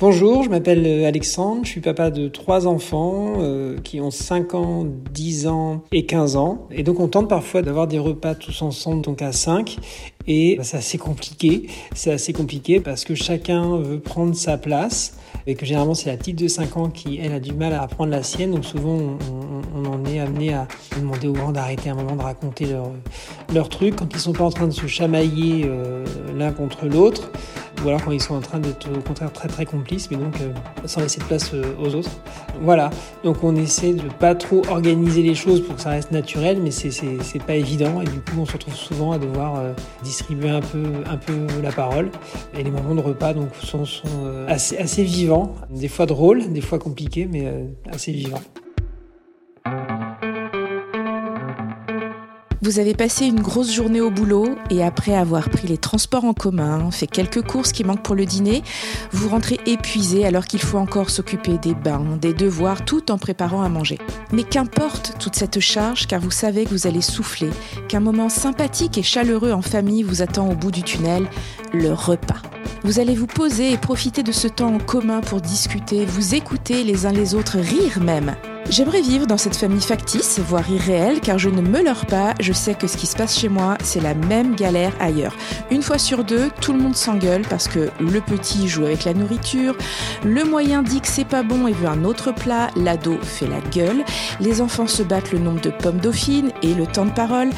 Bonjour, 0.00 0.42
je 0.42 0.48
m'appelle 0.48 0.86
euh, 0.86 1.06
Alexandre, 1.06 1.60
je 1.62 1.72
suis 1.72 1.82
papa 1.82 2.10
de 2.10 2.28
trois 2.28 2.66
enfants 2.66 3.34
euh, 3.36 3.76
qui 3.84 4.00
ont 4.00 4.10
5 4.10 4.54
ans, 4.54 4.86
10 5.12 5.46
ans 5.46 5.82
et 5.92 6.06
15 6.06 6.36
ans. 6.36 6.66
Et 6.70 6.82
donc 6.82 7.00
on 7.00 7.08
tente 7.08 7.28
parfois 7.28 7.60
d'avoir 7.60 7.86
des 7.86 7.98
repas 7.98 8.34
tous 8.34 8.62
ensemble, 8.62 9.02
donc 9.02 9.20
à 9.20 9.32
5. 9.32 9.76
Et 10.26 10.56
bah, 10.56 10.64
c'est 10.64 10.78
assez 10.78 10.96
compliqué, 10.96 11.66
c'est 11.94 12.12
assez 12.12 12.32
compliqué 12.32 12.80
parce 12.80 13.04
que 13.04 13.14
chacun 13.14 13.76
veut 13.76 14.00
prendre 14.00 14.34
sa 14.34 14.56
place 14.56 15.18
et 15.46 15.54
que 15.54 15.66
généralement 15.66 15.92
c'est 15.92 16.08
la 16.08 16.16
petite 16.16 16.38
de 16.38 16.48
5 16.48 16.76
ans 16.78 16.88
qui, 16.88 17.18
elle, 17.18 17.34
a 17.34 17.40
du 17.40 17.52
mal 17.52 17.74
à 17.74 17.86
prendre 17.86 18.10
la 18.10 18.22
sienne. 18.22 18.52
Donc 18.52 18.64
souvent 18.64 18.96
on, 19.76 19.84
en 19.84 20.04
est 20.06 20.18
amené 20.18 20.54
à 20.54 20.66
demander 20.96 21.28
aux 21.28 21.34
grands 21.34 21.52
d'arrêter 21.52 21.90
un 21.90 21.94
moment 21.94 22.16
de 22.16 22.22
raconter 22.22 22.64
leur, 22.64 22.90
leur 23.52 23.68
truc 23.68 23.96
quand 23.96 24.08
ils 24.14 24.18
sont 24.18 24.32
pas 24.32 24.44
en 24.44 24.50
train 24.50 24.66
de 24.66 24.72
se 24.72 24.86
chamailler 24.86 25.66
euh, 25.66 26.06
l'un 26.34 26.52
contre 26.52 26.86
l'autre 26.86 27.30
ou 27.84 27.88
alors 27.88 28.04
quand 28.04 28.10
ils 28.10 28.20
sont 28.20 28.34
en 28.34 28.40
train 28.40 28.58
d'être 28.58 28.88
au 28.90 29.00
contraire 29.00 29.32
très 29.32 29.48
très 29.48 29.64
complices, 29.64 30.10
mais 30.10 30.16
donc 30.16 30.40
euh, 30.40 30.52
sans 30.84 31.00
laisser 31.00 31.20
de 31.20 31.24
place 31.24 31.52
euh, 31.54 31.74
aux 31.80 31.94
autres. 31.94 32.10
Voilà, 32.60 32.90
donc 33.24 33.42
on 33.42 33.56
essaie 33.56 33.94
de 33.94 34.08
pas 34.18 34.34
trop 34.34 34.62
organiser 34.68 35.22
les 35.22 35.34
choses 35.34 35.60
pour 35.60 35.76
que 35.76 35.80
ça 35.80 35.90
reste 35.90 36.10
naturel, 36.10 36.60
mais 36.62 36.70
c'est 36.70 37.42
pas 37.46 37.54
évident 37.54 38.00
et 38.00 38.04
du 38.04 38.20
coup 38.20 38.38
on 38.38 38.46
se 38.46 38.52
retrouve 38.52 38.74
souvent 38.74 39.12
à 39.12 39.18
devoir 39.18 39.56
euh, 39.56 39.72
distribuer 40.02 40.50
un 40.50 40.60
peu, 40.60 40.84
un 41.06 41.16
peu 41.16 41.34
la 41.62 41.72
parole. 41.72 42.10
Et 42.58 42.62
les 42.62 42.70
moments 42.70 42.94
de 42.94 43.00
repas 43.00 43.32
donc 43.32 43.48
sont, 43.62 43.84
sont 43.84 44.46
assez, 44.48 44.76
assez 44.76 45.02
vivants, 45.02 45.54
des 45.70 45.88
fois 45.88 46.06
drôles, 46.06 46.52
des 46.52 46.60
fois 46.60 46.78
compliqués, 46.78 47.28
mais 47.30 47.50
assez 47.90 48.12
vivants. 48.12 48.40
Vous 52.62 52.78
avez 52.78 52.92
passé 52.92 53.24
une 53.24 53.40
grosse 53.40 53.72
journée 53.72 54.02
au 54.02 54.10
boulot 54.10 54.58
et 54.68 54.84
après 54.84 55.14
avoir 55.14 55.48
pris 55.48 55.66
les 55.66 55.78
transports 55.78 56.26
en 56.26 56.34
commun, 56.34 56.90
fait 56.90 57.06
quelques 57.06 57.40
courses 57.40 57.72
qui 57.72 57.84
manquent 57.84 58.02
pour 58.02 58.14
le 58.14 58.26
dîner, 58.26 58.62
vous 59.12 59.30
rentrez 59.30 59.58
épuisé 59.64 60.26
alors 60.26 60.44
qu'il 60.44 60.60
faut 60.60 60.76
encore 60.76 61.08
s'occuper 61.08 61.56
des 61.56 61.72
bains, 61.72 62.04
des 62.20 62.34
devoirs, 62.34 62.84
tout 62.84 63.10
en 63.10 63.16
préparant 63.16 63.62
à 63.62 63.70
manger. 63.70 63.98
Mais 64.30 64.42
qu'importe 64.42 65.14
toute 65.18 65.36
cette 65.36 65.58
charge 65.60 66.06
car 66.06 66.20
vous 66.20 66.30
savez 66.30 66.64
que 66.64 66.70
vous 66.70 66.86
allez 66.86 67.00
souffler, 67.00 67.48
qu'un 67.88 68.00
moment 68.00 68.28
sympathique 68.28 68.98
et 68.98 69.02
chaleureux 69.02 69.52
en 69.52 69.62
famille 69.62 70.02
vous 70.02 70.20
attend 70.20 70.50
au 70.50 70.54
bout 70.54 70.70
du 70.70 70.82
tunnel, 70.82 71.26
le 71.72 71.94
repas. 71.94 72.42
Vous 72.84 73.00
allez 73.00 73.14
vous 73.14 73.26
poser 73.26 73.72
et 73.72 73.78
profiter 73.78 74.22
de 74.22 74.32
ce 74.32 74.48
temps 74.48 74.74
en 74.74 74.78
commun 74.78 75.22
pour 75.22 75.40
discuter, 75.40 76.04
vous 76.04 76.34
écouter 76.34 76.84
les 76.84 77.06
uns 77.06 77.12
les 77.12 77.34
autres, 77.34 77.58
rire 77.58 78.00
même. 78.02 78.34
J'aimerais 78.70 79.02
vivre 79.02 79.26
dans 79.26 79.36
cette 79.36 79.56
famille 79.56 79.80
factice, 79.80 80.38
voire 80.38 80.70
irréelle, 80.70 81.20
car 81.20 81.40
je 81.40 81.48
ne 81.48 81.60
me 81.60 81.82
leurre 81.82 82.06
pas, 82.06 82.34
je 82.38 82.52
sais 82.52 82.74
que 82.74 82.86
ce 82.86 82.96
qui 82.96 83.08
se 83.08 83.16
passe 83.16 83.36
chez 83.36 83.48
moi, 83.48 83.76
c'est 83.82 83.98
la 83.98 84.14
même 84.14 84.54
galère 84.54 84.92
ailleurs. 85.00 85.34
Une 85.72 85.82
fois 85.82 85.98
sur 85.98 86.22
deux, 86.22 86.50
tout 86.60 86.72
le 86.72 86.78
monde 86.78 86.94
s'engueule 86.94 87.42
parce 87.50 87.66
que 87.66 87.90
le 87.98 88.20
petit 88.20 88.68
joue 88.68 88.84
avec 88.84 89.04
la 89.04 89.12
nourriture, 89.12 89.76
le 90.24 90.44
moyen 90.44 90.84
dit 90.84 91.00
que 91.00 91.08
c'est 91.08 91.24
pas 91.24 91.42
bon 91.42 91.66
et 91.66 91.72
veut 91.72 91.88
un 91.88 92.04
autre 92.04 92.32
plat, 92.32 92.70
l'ado 92.76 93.18
fait 93.20 93.48
la 93.48 93.60
gueule, 93.72 94.04
les 94.38 94.60
enfants 94.60 94.86
se 94.86 95.02
battent 95.02 95.32
le 95.32 95.40
nombre 95.40 95.60
de 95.60 95.70
pommes 95.70 95.98
dauphines 95.98 96.52
et 96.62 96.72
le 96.72 96.86
temps 96.86 97.06
de 97.06 97.10
parole. 97.10 97.50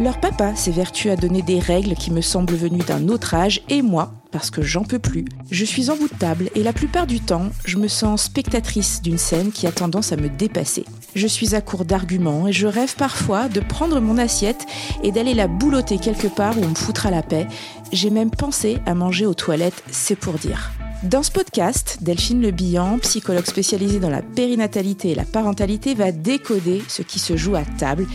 Leur 0.00 0.18
papa 0.18 0.56
s'évertue 0.56 1.10
à 1.10 1.16
donner 1.16 1.42
des 1.42 1.60
règles 1.60 1.94
qui 1.94 2.10
me 2.10 2.20
semblent 2.20 2.56
venues 2.56 2.82
d'un 2.84 3.06
autre 3.06 3.34
âge 3.34 3.62
et 3.68 3.82
moi, 3.82 4.10
parce 4.30 4.50
que 4.50 4.62
j'en 4.62 4.84
peux 4.84 4.98
plus. 4.98 5.24
Je 5.50 5.64
suis 5.64 5.90
en 5.90 5.96
bout 5.96 6.08
de 6.08 6.18
table 6.18 6.50
et 6.54 6.62
la 6.62 6.72
plupart 6.72 7.06
du 7.06 7.20
temps, 7.20 7.50
je 7.64 7.78
me 7.78 7.88
sens 7.88 8.24
spectatrice 8.24 9.02
d'une 9.02 9.18
scène 9.18 9.52
qui 9.52 9.66
a 9.66 9.72
tendance 9.72 10.12
à 10.12 10.16
me 10.16 10.28
dépasser. 10.28 10.84
Je 11.14 11.26
suis 11.26 11.54
à 11.54 11.60
court 11.60 11.84
d'arguments 11.84 12.48
et 12.48 12.52
je 12.52 12.66
rêve 12.66 12.94
parfois 12.96 13.48
de 13.48 13.60
prendre 13.60 14.00
mon 14.00 14.18
assiette 14.18 14.66
et 15.02 15.12
d'aller 15.12 15.34
la 15.34 15.48
boulotter 15.48 15.98
quelque 15.98 16.28
part 16.28 16.58
où 16.58 16.62
on 16.62 16.68
me 16.68 16.74
foutra 16.74 17.10
la 17.10 17.22
paix. 17.22 17.46
J'ai 17.92 18.10
même 18.10 18.30
pensé 18.30 18.78
à 18.86 18.94
manger 18.94 19.26
aux 19.26 19.34
toilettes, 19.34 19.82
c'est 19.90 20.16
pour 20.16 20.34
dire. 20.34 20.72
Dans 21.02 21.22
ce 21.22 21.30
podcast, 21.30 21.98
Delphine 22.00 22.40
Le 22.40 22.50
Bihan, 22.50 22.98
psychologue 22.98 23.46
spécialisée 23.46 24.00
dans 24.00 24.10
la 24.10 24.22
périnatalité 24.22 25.10
et 25.10 25.14
la 25.14 25.24
parentalité, 25.24 25.94
va 25.94 26.10
décoder 26.10 26.82
ce 26.88 27.02
qui 27.02 27.18
se 27.18 27.36
joue 27.36 27.54
à 27.54 27.64
table. 27.64 28.06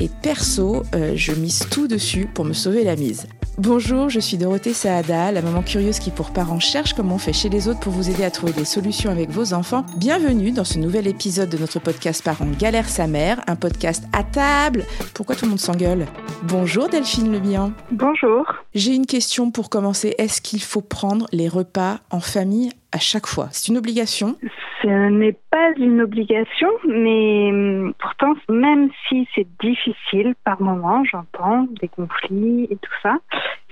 Et 0.00 0.08
perso, 0.08 0.82
euh, 0.94 1.12
je 1.14 1.32
mise 1.32 1.66
tout 1.70 1.86
dessus 1.86 2.26
pour 2.32 2.44
me 2.44 2.52
sauver 2.52 2.82
la 2.82 2.96
mise. 2.96 3.26
Bonjour, 3.56 4.08
je 4.08 4.18
suis 4.18 4.36
Dorothée 4.36 4.72
Saada, 4.72 5.30
la 5.30 5.40
maman 5.40 5.62
curieuse 5.62 6.00
qui 6.00 6.10
pour 6.10 6.32
parents 6.32 6.58
cherche 6.58 6.92
comment 6.92 7.14
on 7.14 7.18
fait 7.18 7.32
chez 7.32 7.48
les 7.48 7.68
autres 7.68 7.78
pour 7.78 7.92
vous 7.92 8.10
aider 8.10 8.24
à 8.24 8.30
trouver 8.32 8.52
des 8.52 8.64
solutions 8.64 9.12
avec 9.12 9.30
vos 9.30 9.54
enfants. 9.54 9.86
Bienvenue 9.96 10.50
dans 10.50 10.64
ce 10.64 10.76
nouvel 10.76 11.06
épisode 11.06 11.50
de 11.50 11.58
notre 11.58 11.78
podcast 11.78 12.24
Parents 12.24 12.50
galère 12.58 12.88
sa 12.88 13.06
mère, 13.06 13.40
un 13.46 13.54
podcast 13.54 14.02
à 14.12 14.24
table. 14.24 14.84
Pourquoi 15.14 15.36
tout 15.36 15.44
le 15.44 15.50
monde 15.50 15.60
s'engueule? 15.60 16.06
Bonjour 16.42 16.88
Delphine 16.88 17.30
Lebihan. 17.30 17.70
Bonjour. 17.92 18.44
J'ai 18.74 18.92
une 18.92 19.06
question 19.06 19.52
pour 19.52 19.70
commencer. 19.70 20.16
Est-ce 20.18 20.40
qu'il 20.40 20.60
faut 20.60 20.80
prendre 20.80 21.28
les 21.30 21.46
repas 21.46 22.00
en 22.10 22.18
famille 22.18 22.72
à 22.94 22.98
chaque 22.98 23.26
fois. 23.26 23.48
C'est 23.50 23.72
une 23.72 23.76
obligation. 23.76 24.36
Ce 24.80 25.08
n'est 25.10 25.36
pas 25.50 25.72
une 25.76 26.00
obligation, 26.00 26.68
mais 26.86 27.50
hum, 27.50 27.92
pourtant, 27.98 28.34
même 28.48 28.88
si 29.08 29.28
c'est 29.34 29.48
difficile 29.60 30.34
par 30.44 30.62
moment, 30.62 31.02
j'entends 31.04 31.66
des 31.80 31.88
conflits 31.88 32.68
et 32.70 32.76
tout 32.76 32.92
ça, 33.02 33.16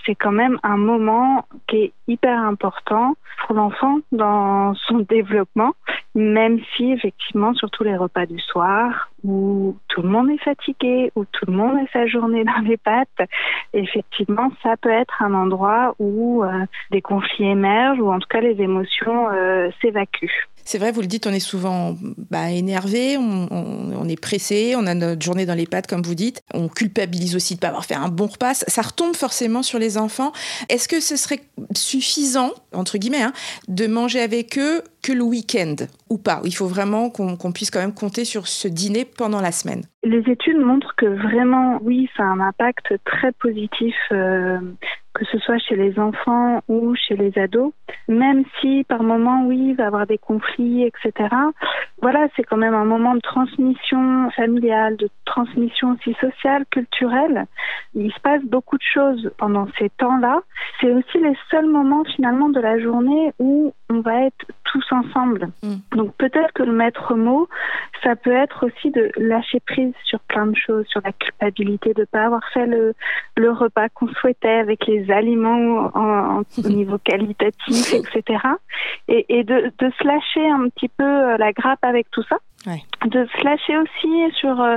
c'est 0.05 0.15
quand 0.15 0.33
même 0.33 0.59
un 0.63 0.77
moment 0.77 1.47
qui 1.67 1.77
est 1.77 1.93
hyper 2.09 2.39
important 2.39 3.15
pour 3.47 3.57
l'enfant 3.57 3.99
dans 4.13 4.75
son 4.75 4.99
développement, 5.01 5.73
même 6.15 6.61
si 6.77 6.93
effectivement, 6.93 7.55
surtout 7.55 7.85
les 7.85 7.97
repas 7.97 8.27
du 8.27 8.39
soir, 8.39 9.11
où 9.25 9.77
tout 9.89 10.03
le 10.03 10.09
monde 10.09 10.31
est 10.31 10.43
fatigué, 10.43 11.11
où 11.17 11.25
tout 11.25 11.47
le 11.47 11.53
monde 11.53 11.77
a 11.79 11.87
sa 11.93 12.07
journée 12.07 12.45
dans 12.45 12.63
les 12.65 12.77
pattes, 12.77 13.29
effectivement, 13.73 14.51
ça 14.63 14.77
peut 14.77 14.91
être 14.91 15.23
un 15.23 15.35
endroit 15.35 15.95
où 15.99 16.45
euh, 16.45 16.67
des 16.91 17.03
conflits 17.03 17.47
émergent, 17.47 18.01
ou 18.01 18.13
en 18.13 18.19
tout 18.19 18.29
cas 18.29 18.41
les 18.41 18.61
émotions 18.61 19.31
euh, 19.31 19.71
s'évacuent. 19.81 20.49
C'est 20.65 20.79
vrai, 20.79 20.93
vous 20.93 21.01
le 21.01 21.07
dites, 21.07 21.27
on 21.27 21.33
est 21.33 21.41
souvent 21.41 21.97
bah, 22.31 22.51
énervé, 22.51 23.17
on, 23.19 24.09
est 24.09 24.21
pressé, 24.21 24.75
on 24.77 24.87
a 24.87 24.95
notre 24.95 25.23
journée 25.23 25.47
dans 25.47 25.55
les 25.55 25.67
pattes, 25.67 25.87
comme 25.87 26.03
vous 26.03 26.15
dites. 26.15 26.41
On 26.55 26.69
culpabilise 26.69 27.35
aussi 27.35 27.55
de 27.55 27.59
ne 27.59 27.61
pas 27.61 27.69
avoir 27.69 27.85
fait 27.85 27.95
un 27.95 28.09
bon 28.09 28.27
repas. 28.27 28.55
Ça 28.55 28.83
retombe 28.83 29.17
forcément 29.17 29.63
sur 29.63 29.79
les 29.79 29.99
enfants. 29.99 30.33
Est-ce 30.69 30.89
que 30.89 31.01
ce 31.01 31.17
serait 31.17 31.41
suffisant, 31.77 32.53
entre 32.73 32.99
guillemets, 32.99 33.23
hein, 33.23 33.33
de 33.69 33.87
manger 33.87 34.21
avec 34.21 34.59
eux 34.59 34.83
que 35.03 35.13
le 35.13 35.23
week-end 35.23 35.77
ou 36.09 36.19
pas 36.19 36.41
Il 36.45 36.55
faut 36.55 36.67
vraiment 36.67 37.11
qu'on 37.11 37.53
puisse 37.53 37.71
quand 37.71 37.81
même 37.81 37.95
compter 37.95 38.25
sur 38.25 38.47
ce 38.47 38.69
dîner 38.69 39.05
pendant 39.05 39.41
la 39.41 39.53
semaine. 39.53 39.83
Les 40.05 40.23
études 40.31 40.59
montrent 40.59 40.95
que 40.97 41.07
vraiment, 41.07 41.79
oui, 41.83 42.09
ça 42.17 42.23
a 42.23 42.27
un 42.27 42.41
impact 42.41 42.95
très 43.05 43.33
positif. 43.33 43.95
Euh, 44.13 44.59
que 45.15 45.25
ce 45.27 45.39
soit 45.39 45.59
chez 45.59 45.77
les 45.77 45.99
enfants 45.99 46.63
ou 46.69 46.95
chez 46.95 47.17
les 47.17 47.37
ados, 47.39 47.73
même 48.09 48.45
si 48.61 48.85
par 48.85 49.03
moment, 49.03 49.45
oui, 49.47 49.69
il 49.71 49.77
va 49.77 49.85
y 49.85 49.87
avoir 49.87 50.07
des 50.07 50.19
conflits, 50.19 50.85
etc. 50.85 51.29
Voilà, 52.01 52.29
c'est 52.35 52.43
quand 52.43 52.57
même 52.57 52.75
un 52.75 52.85
moment 52.85 53.15
de 53.15 53.21
transmission 53.21 54.31
familiale, 54.31 54.97
de 54.97 55.09
transmission 55.25 55.93
aussi 55.93 56.15
sociale, 56.15 56.65
culturelle. 56.71 57.47
Il 57.95 58.13
se 58.13 58.21
passe 58.21 58.43
beaucoup 58.45 58.77
de 58.77 58.83
choses 58.83 59.31
pendant 59.37 59.69
ces 59.79 59.91
temps-là. 59.91 60.41
C'est 60.81 60.93
aussi 60.93 61.19
les 61.19 61.37
seuls 61.51 61.69
moments 61.69 62.05
finalement 62.17 62.49
de 62.49 62.61
la 62.61 62.81
journée 62.81 63.33
où 63.39 63.75
on 63.93 64.01
va 64.01 64.27
être 64.27 64.47
tous 64.65 64.85
ensemble. 64.91 65.49
Mm. 65.63 65.97
Donc 65.97 66.17
peut-être 66.17 66.53
que 66.55 66.63
le 66.63 66.73
maître 66.73 67.15
mot, 67.15 67.49
ça 68.03 68.17
peut 68.17 68.33
être 68.33 68.67
aussi 68.67 68.91
de 68.91 69.11
lâcher 69.17 69.61
prise 69.61 69.93
sur 70.05 70.19
plein 70.21 70.47
de 70.47 70.57
choses, 70.57 70.87
sur 70.87 71.01
la 71.05 71.13
culpabilité 71.13 71.95
de 71.95 72.01
ne 72.01 72.07
pas 72.07 72.25
avoir 72.25 72.43
fait 72.53 72.67
le, 72.67 72.95
le 73.37 73.51
repas 73.51 73.89
qu'on 73.91 74.09
souhaitait 74.09 74.49
avec 74.49 74.87
les 74.87 75.11
aliments 75.11 75.91
en, 75.95 76.41
au 76.41 76.69
niveau 76.69 76.99
qualitatif, 76.99 77.95
etc. 77.95 78.41
Et, 79.09 79.27
et 79.29 79.45
de, 79.45 79.73
de, 79.79 79.93
se 79.99 80.07
lâcher 80.07 80.51
un 80.51 80.69
petit 80.69 80.89
peu 80.89 81.05
euh, 81.05 81.37
la 81.37 81.53
grappe 81.53 81.85
avec 81.85 82.11
tout 82.11 82.23
ça. 82.29 82.37
De 83.07 83.27
se 83.27 83.45
lâcher 83.45 83.77
aussi 83.77 84.35
sur 84.37 84.61
euh, 84.61 84.77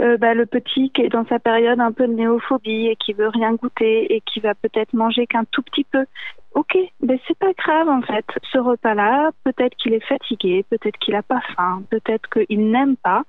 euh, 0.00 0.18
bah, 0.18 0.34
le 0.34 0.44
petit 0.44 0.90
qui 0.90 1.02
est 1.02 1.08
dans 1.08 1.24
sa 1.26 1.38
période 1.38 1.80
un 1.80 1.90
peu 1.90 2.06
de 2.06 2.12
néophobie 2.12 2.88
et 2.88 2.96
qui 2.96 3.14
veut 3.14 3.28
rien 3.28 3.54
goûter 3.54 4.14
et 4.14 4.20
qui 4.20 4.40
va 4.40 4.54
peut-être 4.54 4.92
manger 4.92 5.26
qu'un 5.26 5.44
tout 5.50 5.62
petit 5.62 5.84
peu 5.84 6.04
ok, 6.54 6.76
ben 7.00 7.18
c'est 7.26 7.38
pas 7.38 7.52
grave 7.56 7.88
en 7.88 8.02
fait. 8.02 8.24
Ce 8.52 8.58
repas-là, 8.58 9.30
peut-être 9.44 9.74
qu'il 9.76 9.94
est 9.94 10.04
fatigué, 10.06 10.64
peut-être 10.70 10.98
qu'il 10.98 11.14
a 11.14 11.22
pas 11.22 11.40
faim, 11.56 11.82
peut-être 11.90 12.28
qu'il 12.30 12.70
n'aime 12.70 12.96
pas. 12.96 13.22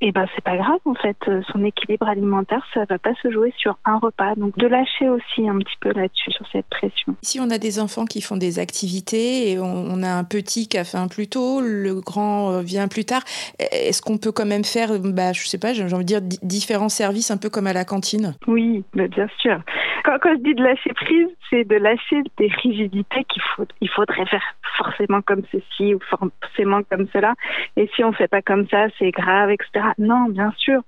Et 0.00 0.12
ben 0.12 0.26
c'est 0.34 0.44
pas 0.44 0.56
grave 0.56 0.80
en 0.84 0.94
fait. 0.94 1.16
Son 1.52 1.64
équilibre 1.64 2.08
alimentaire, 2.08 2.64
ça 2.74 2.84
va 2.88 2.98
pas 2.98 3.14
se 3.22 3.30
jouer 3.30 3.52
sur 3.56 3.78
un 3.84 3.98
repas. 3.98 4.34
Donc 4.36 4.56
de 4.58 4.66
lâcher 4.66 5.08
aussi 5.08 5.48
un 5.48 5.58
petit 5.58 5.76
peu 5.80 5.92
là-dessus 5.92 6.30
sur 6.30 6.46
cette 6.52 6.66
pression. 6.66 7.16
Si 7.22 7.40
on 7.40 7.50
a 7.50 7.58
des 7.58 7.80
enfants 7.80 8.04
qui 8.04 8.20
font 8.20 8.36
des 8.36 8.58
activités 8.58 9.50
et 9.50 9.58
on, 9.58 10.02
a 10.02 10.10
un 10.10 10.24
petit 10.24 10.68
qui 10.68 10.78
a 10.78 10.84
faim 10.84 11.08
plus 11.08 11.28
tôt, 11.28 11.60
le 11.60 12.00
grand 12.00 12.52
euh, 12.52 12.60
vient 12.60 12.88
plus 12.88 13.04
tard, 13.04 13.22
est-ce 13.58 14.00
qu'on 14.00 14.18
peut 14.18 14.32
quand 14.32 14.46
même 14.46 14.64
faire, 14.64 14.98
bah 15.00 15.32
je 15.32 15.46
sais 15.46 15.58
pas, 15.58 15.72
j'ai 15.72 15.82
envie 15.82 16.04
de 16.04 16.20
dire 16.20 16.20
différents 16.42 16.88
services 16.88 17.30
un 17.30 17.36
peu 17.36 17.50
comme 17.50 17.66
à 17.66 17.72
la 17.72 17.84
cantine? 17.84 18.34
Oui, 18.46 18.84
bien 18.94 19.28
sûr. 19.40 19.60
Quand, 20.04 20.16
quand 20.22 20.34
je 20.36 20.42
dis 20.42 20.54
de 20.54 20.62
lâcher 20.62 20.92
prise, 20.94 21.28
c'est 21.50 21.64
de 21.64 21.76
lâcher 21.76 22.22
des 22.38 22.50
qu'il 22.72 23.42
faut, 23.42 23.66
il 23.80 23.88
faudrait 23.88 24.26
faire 24.26 24.42
forcément 24.76 25.20
comme 25.22 25.42
ceci 25.50 25.94
ou 25.94 26.00
forcément 26.00 26.82
comme 26.90 27.06
cela. 27.12 27.34
Et 27.76 27.88
si 27.94 28.04
on 28.04 28.12
fait 28.12 28.28
pas 28.28 28.42
comme 28.42 28.66
ça, 28.68 28.86
c'est 28.98 29.10
grave, 29.10 29.50
etc. 29.50 29.86
Non, 29.98 30.26
bien 30.28 30.52
sûr. 30.56 30.80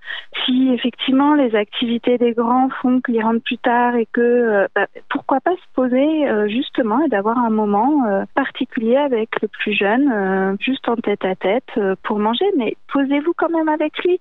Si 0.45 0.71
effectivement 0.73 1.35
les 1.35 1.55
activités 1.55 2.19
des 2.19 2.33
grands 2.33 2.69
font 2.81 3.01
qu'ils 3.01 3.23
rentrent 3.23 3.43
plus 3.43 3.59
tard 3.59 3.97
et 3.97 4.07
que, 4.07 4.21
euh, 4.21 4.69
bah, 4.75 4.87
pourquoi 5.09 5.41
pas 5.41 5.55
se 5.55 5.75
poser 5.75 6.29
euh, 6.29 6.49
justement 6.49 7.05
et 7.05 7.09
d'avoir 7.09 7.39
un 7.39 7.51
moment 7.51 8.07
euh, 8.07 8.25
particulier 8.35 8.97
avec 8.97 9.41
le 9.43 9.49
plus 9.49 9.75
jeune, 9.75 10.57
juste 10.61 10.89
en 10.89 10.97
tête 10.97 11.25
à 11.25 11.35
tête 11.35 11.79
pour 12.03 12.19
manger. 12.19 12.47
Mais 12.57 12.77
posez-vous 12.93 13.33
quand 13.37 13.51
même 13.51 13.69
avec 13.69 13.99
lui. 14.05 14.21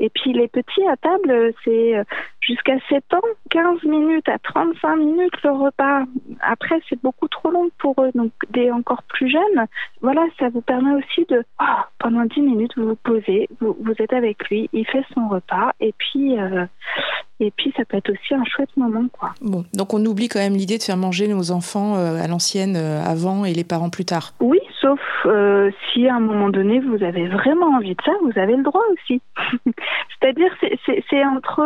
Et 0.00 0.10
puis 0.10 0.32
les 0.32 0.48
petits 0.48 0.86
à 0.88 0.96
table, 0.96 1.52
c'est 1.64 2.02
jusqu'à 2.48 2.78
7 2.88 3.04
ans, 3.14 3.28
15 3.50 3.82
minutes 3.84 4.28
à 4.28 4.38
35 4.38 4.96
minutes 4.96 5.42
le 5.44 5.50
repas. 5.50 6.04
Après, 6.40 6.80
c'est 6.88 7.00
beaucoup 7.02 7.28
trop 7.28 7.50
long 7.50 7.68
pour 7.78 7.94
eux. 8.02 8.10
Donc, 8.14 8.32
des 8.50 8.70
encore 8.70 9.02
plus 9.04 9.30
jeunes, 9.30 9.66
voilà, 10.00 10.22
ça 10.38 10.48
vous 10.48 10.62
permet 10.62 10.94
aussi 10.94 11.26
de, 11.28 11.44
oh, 11.60 11.64
pendant 11.98 12.24
10 12.24 12.40
minutes, 12.40 12.72
vous 12.76 12.88
vous 12.88 12.98
posez, 13.02 13.48
vous, 13.60 13.76
vous, 13.80 13.92
êtes 13.98 14.12
avec 14.12 14.48
lui, 14.48 14.68
il 14.72 14.86
fait 14.86 15.04
son 15.14 15.28
repas, 15.28 15.72
et 15.80 15.92
puis, 15.98 16.38
euh, 16.38 16.64
et 17.40 17.50
puis 17.50 17.72
ça 17.76 17.84
peut 17.84 17.96
être 17.96 18.10
aussi 18.10 18.34
un 18.34 18.44
chouette 18.44 18.74
moment, 18.76 19.06
quoi. 19.12 19.30
Bon, 19.40 19.64
donc 19.74 19.94
on 19.94 20.04
oublie 20.04 20.28
quand 20.28 20.40
même 20.40 20.54
l'idée 20.54 20.78
de 20.78 20.82
faire 20.82 20.96
manger 20.96 21.28
nos 21.28 21.50
enfants 21.50 21.96
euh, 21.96 22.22
à 22.22 22.26
l'ancienne 22.26 22.76
euh, 22.76 23.02
avant 23.02 23.44
et 23.44 23.52
les 23.52 23.64
parents 23.64 23.90
plus 23.90 24.04
tard. 24.04 24.32
Oui, 24.40 24.60
sauf 24.80 25.00
si 25.92 26.08
à 26.08 26.14
un 26.14 26.20
moment 26.20 26.48
donné 26.48 26.80
vous 26.80 27.02
avez 27.04 27.28
vraiment 27.28 27.76
envie 27.76 27.94
de 27.94 28.02
ça, 28.04 28.12
vous 28.22 28.38
avez 28.38 28.56
le 28.56 28.62
droit 28.62 28.82
aussi. 28.92 29.20
C'est-à-dire, 30.20 30.50
c'est 30.86 31.24
entre 31.24 31.62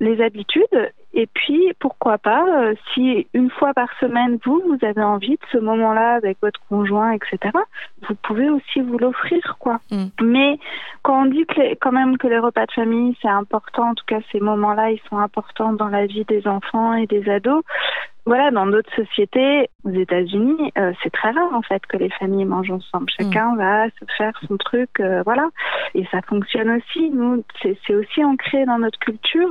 les 0.00 0.20
habitudes 0.22 0.92
et 1.12 1.26
puis, 1.26 1.72
pourquoi 1.80 2.18
pas, 2.18 2.44
euh, 2.46 2.74
si 2.94 3.26
une 3.34 3.50
fois 3.50 3.74
par 3.74 3.88
semaine, 3.98 4.38
vous, 4.44 4.62
vous 4.64 4.86
avez 4.86 5.02
envie 5.02 5.32
de 5.32 5.46
ce 5.50 5.58
moment-là 5.58 6.14
avec 6.14 6.38
votre 6.40 6.60
conjoint, 6.68 7.12
etc., 7.12 7.38
vous 8.08 8.14
pouvez 8.22 8.48
aussi 8.48 8.80
vous 8.80 8.96
l'offrir, 8.96 9.56
quoi. 9.58 9.80
Mm. 9.90 10.04
Mais 10.22 10.58
quand 11.02 11.22
on 11.22 11.26
dit 11.26 11.44
que 11.46 11.74
quand 11.80 11.90
même 11.90 12.16
que 12.16 12.28
les 12.28 12.38
repas 12.38 12.66
de 12.66 12.72
famille, 12.72 13.16
c'est 13.20 13.28
important, 13.28 13.90
en 13.90 13.94
tout 13.94 14.04
cas, 14.06 14.20
ces 14.30 14.38
moments-là, 14.38 14.92
ils 14.92 15.00
sont 15.08 15.18
importants 15.18 15.72
dans 15.72 15.88
la 15.88 16.06
vie 16.06 16.24
des 16.26 16.46
enfants 16.46 16.94
et 16.94 17.08
des 17.08 17.28
ados, 17.28 17.64
voilà, 18.30 18.52
dans 18.52 18.66
d'autres 18.66 18.94
sociétés, 18.94 19.68
aux 19.82 19.90
États-Unis, 19.90 20.70
euh, 20.78 20.92
c'est 21.02 21.10
très 21.10 21.32
rare 21.32 21.52
en 21.52 21.62
fait 21.62 21.84
que 21.86 21.96
les 21.96 22.10
familles 22.10 22.44
mangent 22.44 22.70
ensemble. 22.70 23.10
Mm. 23.18 23.24
Chacun 23.24 23.56
va 23.56 23.86
se 23.86 24.04
faire 24.16 24.40
son 24.46 24.56
truc, 24.56 24.88
euh, 25.00 25.24
voilà, 25.24 25.48
et 25.96 26.06
ça 26.12 26.22
fonctionne 26.22 26.70
aussi. 26.70 27.10
Nous, 27.10 27.42
c'est 27.60 27.92
aussi 27.96 28.24
ancré 28.24 28.64
dans 28.66 28.78
notre 28.78 29.00
culture. 29.00 29.50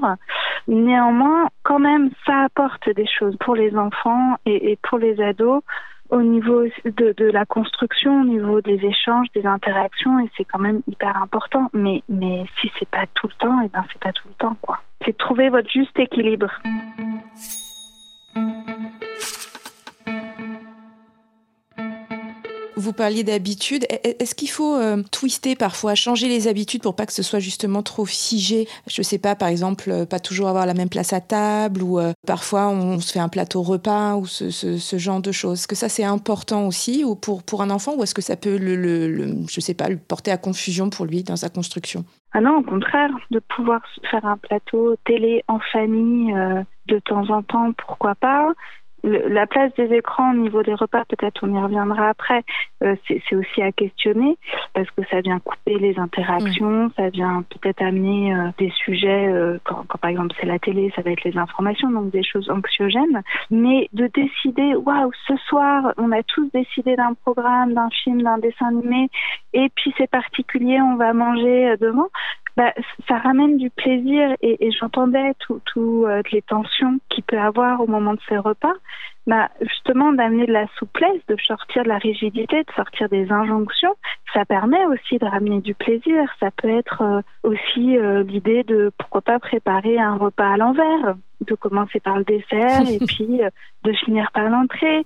Néanmoins, 0.69 1.49
quand 1.63 1.79
même, 1.79 2.11
ça 2.25 2.45
apporte 2.45 2.89
des 2.95 3.05
choses 3.05 3.35
pour 3.41 3.53
les 3.53 3.75
enfants 3.75 4.37
et, 4.45 4.71
et 4.71 4.79
pour 4.81 4.97
les 4.97 5.19
ados 5.21 5.61
au 6.09 6.21
niveau 6.21 6.63
de, 6.85 7.13
de, 7.17 7.25
la 7.25 7.45
construction, 7.45 8.21
au 8.21 8.25
niveau 8.25 8.61
des 8.61 8.79
échanges, 8.85 9.27
des 9.35 9.45
interactions, 9.45 10.21
et 10.21 10.29
c'est 10.37 10.45
quand 10.45 10.59
même 10.59 10.83
hyper 10.87 11.21
important. 11.21 11.69
Mais, 11.73 12.01
mais 12.07 12.45
si 12.61 12.71
c'est 12.79 12.87
pas 12.87 13.07
tout 13.13 13.27
le 13.27 13.33
temps, 13.33 13.61
et 13.61 13.65
eh 13.65 13.69
ben 13.73 13.83
c'est 13.91 14.01
pas 14.01 14.13
tout 14.13 14.29
le 14.29 14.35
temps, 14.35 14.55
quoi. 14.61 14.79
C'est 15.05 15.17
trouver 15.17 15.49
votre 15.49 15.69
juste 15.69 15.99
équilibre. 15.99 16.49
Vous 22.79 22.93
parliez 22.93 23.25
d'habitude. 23.25 23.85
E-, 23.91 23.95
e-, 24.07 24.15
est-ce 24.19 24.33
qu'il 24.33 24.49
faut 24.49 24.73
euh, 24.73 25.03
twister 25.11 25.57
parfois, 25.57 25.95
changer 25.95 26.29
les 26.29 26.47
habitudes 26.47 26.81
pour 26.81 26.95
pas 26.95 27.05
que 27.05 27.11
ce 27.11 27.21
soit 27.21 27.39
justement 27.39 27.83
trop 27.83 28.05
figé? 28.05 28.69
Je 28.87 29.01
sais 29.01 29.17
pas, 29.17 29.35
par 29.35 29.49
exemple, 29.49 29.91
euh, 29.91 30.05
pas 30.05 30.19
toujours 30.19 30.47
avoir 30.47 30.65
la 30.65 30.73
même 30.73 30.87
place 30.87 31.11
à 31.11 31.19
table 31.19 31.83
ou 31.83 31.99
euh, 31.99 32.13
parfois 32.25 32.69
on 32.69 33.01
se 33.01 33.11
fait 33.11 33.19
un 33.19 33.27
plateau 33.27 33.63
repas 33.63 34.15
ou 34.15 34.25
ce, 34.27 34.97
genre 34.97 35.21
de 35.21 35.33
choses. 35.33 35.59
Est-ce 35.59 35.67
que 35.67 35.75
ça 35.75 35.89
c'est 35.89 36.05
important 36.05 36.67
aussi 36.67 37.03
ou 37.03 37.15
pour, 37.15 37.43
pour 37.43 37.61
un 37.61 37.69
enfant 37.69 37.95
ou 37.97 38.03
est-ce 38.03 38.15
que 38.15 38.21
ça 38.21 38.37
peut 38.37 38.57
le, 38.57 39.35
je 39.49 39.59
sais 39.59 39.73
pas, 39.73 39.89
le 39.89 39.97
porter 39.97 40.31
à 40.31 40.37
confusion 40.37 40.89
pour 40.89 41.05
lui 41.05 41.23
dans 41.23 41.35
sa 41.35 41.49
construction? 41.49 42.05
Ah 42.31 42.39
non, 42.39 42.59
au 42.59 42.63
contraire, 42.63 43.11
de 43.31 43.39
pouvoir 43.55 43.81
faire 44.09 44.23
un 44.23 44.37
plateau 44.37 44.95
télé 45.05 45.43
en 45.49 45.59
famille 45.73 46.33
de 46.89 46.99
temps 46.99 47.29
en 47.29 47.43
temps, 47.43 47.71
pourquoi 47.73 48.15
pas. 48.15 48.53
La 49.03 49.47
place 49.47 49.73
des 49.75 49.93
écrans 49.93 50.31
au 50.31 50.35
niveau 50.35 50.61
des 50.61 50.73
repas, 50.73 51.05
peut-être 51.05 51.39
on 51.43 51.55
y 51.55 51.57
reviendra 51.57 52.09
après, 52.09 52.43
euh, 52.83 52.95
c'est 53.07 53.35
aussi 53.35 53.61
à 53.61 53.71
questionner 53.71 54.37
parce 54.73 54.91
que 54.91 55.03
ça 55.09 55.21
vient 55.21 55.39
couper 55.39 55.79
les 55.79 55.97
interactions, 55.97 56.91
ça 56.97 57.09
vient 57.09 57.45
peut-être 57.49 57.81
amener 57.81 58.35
euh, 58.35 58.49
des 58.57 58.71
sujets, 58.83 59.29
euh, 59.29 59.57
quand, 59.63 59.85
quand, 59.87 59.97
par 59.99 60.09
exemple 60.09 60.35
c'est 60.41 60.45
la 60.45 60.59
télé, 60.59 60.91
ça 60.97 61.01
va 61.01 61.11
être 61.11 61.23
les 61.23 61.37
informations, 61.37 61.89
donc 61.89 62.11
des 62.11 62.23
choses 62.23 62.49
anxiogènes, 62.49 63.21
mais 63.49 63.87
de 63.93 64.07
décider, 64.07 64.75
waouh, 64.75 65.11
ce 65.27 65.37
soir 65.47 65.93
on 65.97 66.11
a 66.11 66.21
tous 66.23 66.49
décidé 66.53 66.97
d'un 66.97 67.13
programme, 67.13 67.73
d'un 67.73 67.89
film, 68.03 68.21
d'un 68.21 68.37
dessin 68.37 68.67
animé, 68.67 69.09
et 69.53 69.69
puis 69.75 69.93
c'est 69.97 70.09
particulier, 70.09 70.81
on 70.81 70.97
va 70.97 71.13
manger 71.13 71.75
devant, 71.79 72.09
bah, 72.59 72.73
ça 73.07 73.17
ramène 73.17 73.57
du 73.57 73.69
plaisir 73.69 74.35
et, 74.41 74.69
j'entendais 74.71 75.33
toutes 75.39 75.63
tout, 75.65 76.05
les 76.31 76.41
tensions 76.41 76.99
qu'il 77.09 77.23
peut 77.23 77.39
avoir 77.39 77.79
au 77.79 77.87
moment 77.87 78.13
de 78.13 78.19
ces 78.27 78.37
repas 78.37 78.73
bah, 79.29 79.49
justement 79.61 80.11
d'amener 80.11 80.47
de 80.47 80.51
la 80.51 80.65
souplesse, 80.79 81.21
de 81.27 81.37
sortir 81.45 81.83
de 81.83 81.89
la 81.89 81.99
rigidité, 81.99 82.63
de 82.63 82.71
sortir 82.75 83.09
des 83.09 83.31
injonctions, 83.31 83.95
ça 84.33 84.43
permet 84.43 84.83
aussi 84.87 85.19
de 85.19 85.25
ramener 85.25 85.61
du 85.61 85.75
plaisir. 85.75 86.27
Ça 86.39 86.49
peut 86.51 86.69
être 86.69 87.03
euh, 87.03 87.21
aussi 87.43 87.95
euh, 87.97 88.23
l'idée 88.23 88.63
de 88.63 88.91
pourquoi 88.97 89.21
pas 89.21 89.37
préparer 89.37 89.99
un 89.99 90.15
repas 90.15 90.53
à 90.53 90.57
l'envers 90.57 91.15
de 91.41 91.55
commencer 91.55 91.99
par 91.99 92.17
le 92.17 92.23
dessert 92.23 92.81
et 92.89 92.99
puis 93.07 93.41
euh, 93.43 93.49
de 93.83 93.93
finir 93.93 94.29
par 94.33 94.49
l'entrée. 94.49 95.03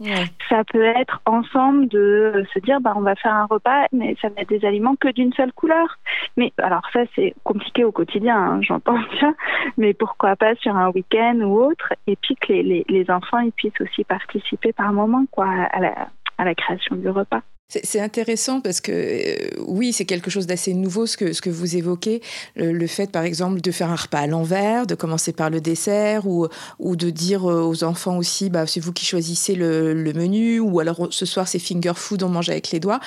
Ça 0.49 0.63
peut 0.63 0.83
être 0.83 1.21
ensemble 1.25 1.87
de 1.87 2.45
se 2.53 2.59
dire 2.59 2.81
bah 2.81 2.93
on 2.95 3.01
va 3.01 3.15
faire 3.15 3.33
un 3.33 3.45
repas 3.45 3.85
mais 3.91 4.15
ça 4.21 4.29
va 4.29 4.41
être 4.41 4.49
des 4.49 4.65
aliments 4.65 4.95
que 4.95 5.09
d'une 5.09 5.33
seule 5.33 5.53
couleur. 5.53 5.97
Mais 6.37 6.51
alors 6.57 6.83
ça 6.91 7.01
c'est 7.15 7.33
compliqué 7.43 7.83
au 7.83 7.91
quotidien, 7.91 8.37
hein, 8.37 8.61
j'entends 8.61 8.99
bien, 9.19 9.35
mais 9.77 9.93
pourquoi 9.93 10.35
pas 10.35 10.55
sur 10.55 10.75
un 10.75 10.89
week-end 10.89 11.39
ou 11.41 11.59
autre 11.61 11.93
et 12.07 12.15
puis 12.15 12.35
que 12.35 12.51
les, 12.51 12.63
les, 12.63 12.85
les 12.89 13.11
enfants 13.11 13.39
ils 13.39 13.51
puissent 13.51 13.81
aussi 13.81 14.03
participer 14.03 14.73
par 14.73 14.91
moment 14.93 15.25
quoi 15.31 15.47
à 15.47 15.79
la, 15.79 16.07
à 16.37 16.45
la 16.45 16.55
création 16.55 16.95
du 16.95 17.09
repas. 17.09 17.41
C'est 17.83 17.99
intéressant 17.99 18.61
parce 18.61 18.81
que 18.81 18.91
euh, 18.91 19.49
oui, 19.65 19.93
c'est 19.93 20.05
quelque 20.05 20.29
chose 20.29 20.45
d'assez 20.45 20.73
nouveau 20.73 21.07
ce 21.07 21.17
que, 21.17 21.33
ce 21.33 21.41
que 21.41 21.49
vous 21.49 21.75
évoquez, 21.75 22.21
le, 22.55 22.87
fait 22.87 23.09
par 23.11 23.23
exemple 23.23 23.61
de 23.61 23.71
faire 23.71 23.89
un 23.89 23.95
repas 23.95 24.19
à 24.19 24.27
l'envers, 24.27 24.85
de 24.85 24.95
commencer 24.95 25.33
par 25.33 25.49
le 25.49 25.59
dessert 25.59 26.27
ou, 26.27 26.47
ou 26.79 26.95
de 26.95 27.09
dire 27.09 27.49
euh, 27.49 27.61
aux 27.61 27.83
enfants 27.83 28.17
aussi, 28.17 28.49
bah, 28.49 28.67
c'est 28.67 28.79
vous 28.79 28.93
qui 28.93 29.05
choisissez 29.05 29.55
le, 29.55 29.93
le, 29.93 30.13
menu 30.13 30.59
ou 30.59 30.79
alors 30.79 31.07
ce 31.09 31.25
soir 31.25 31.47
c'est 31.47 31.59
finger 31.59 31.93
food, 31.95 32.21
on 32.21 32.29
mange 32.29 32.49
avec 32.49 32.71
les 32.71 32.79
doigts. 32.79 32.99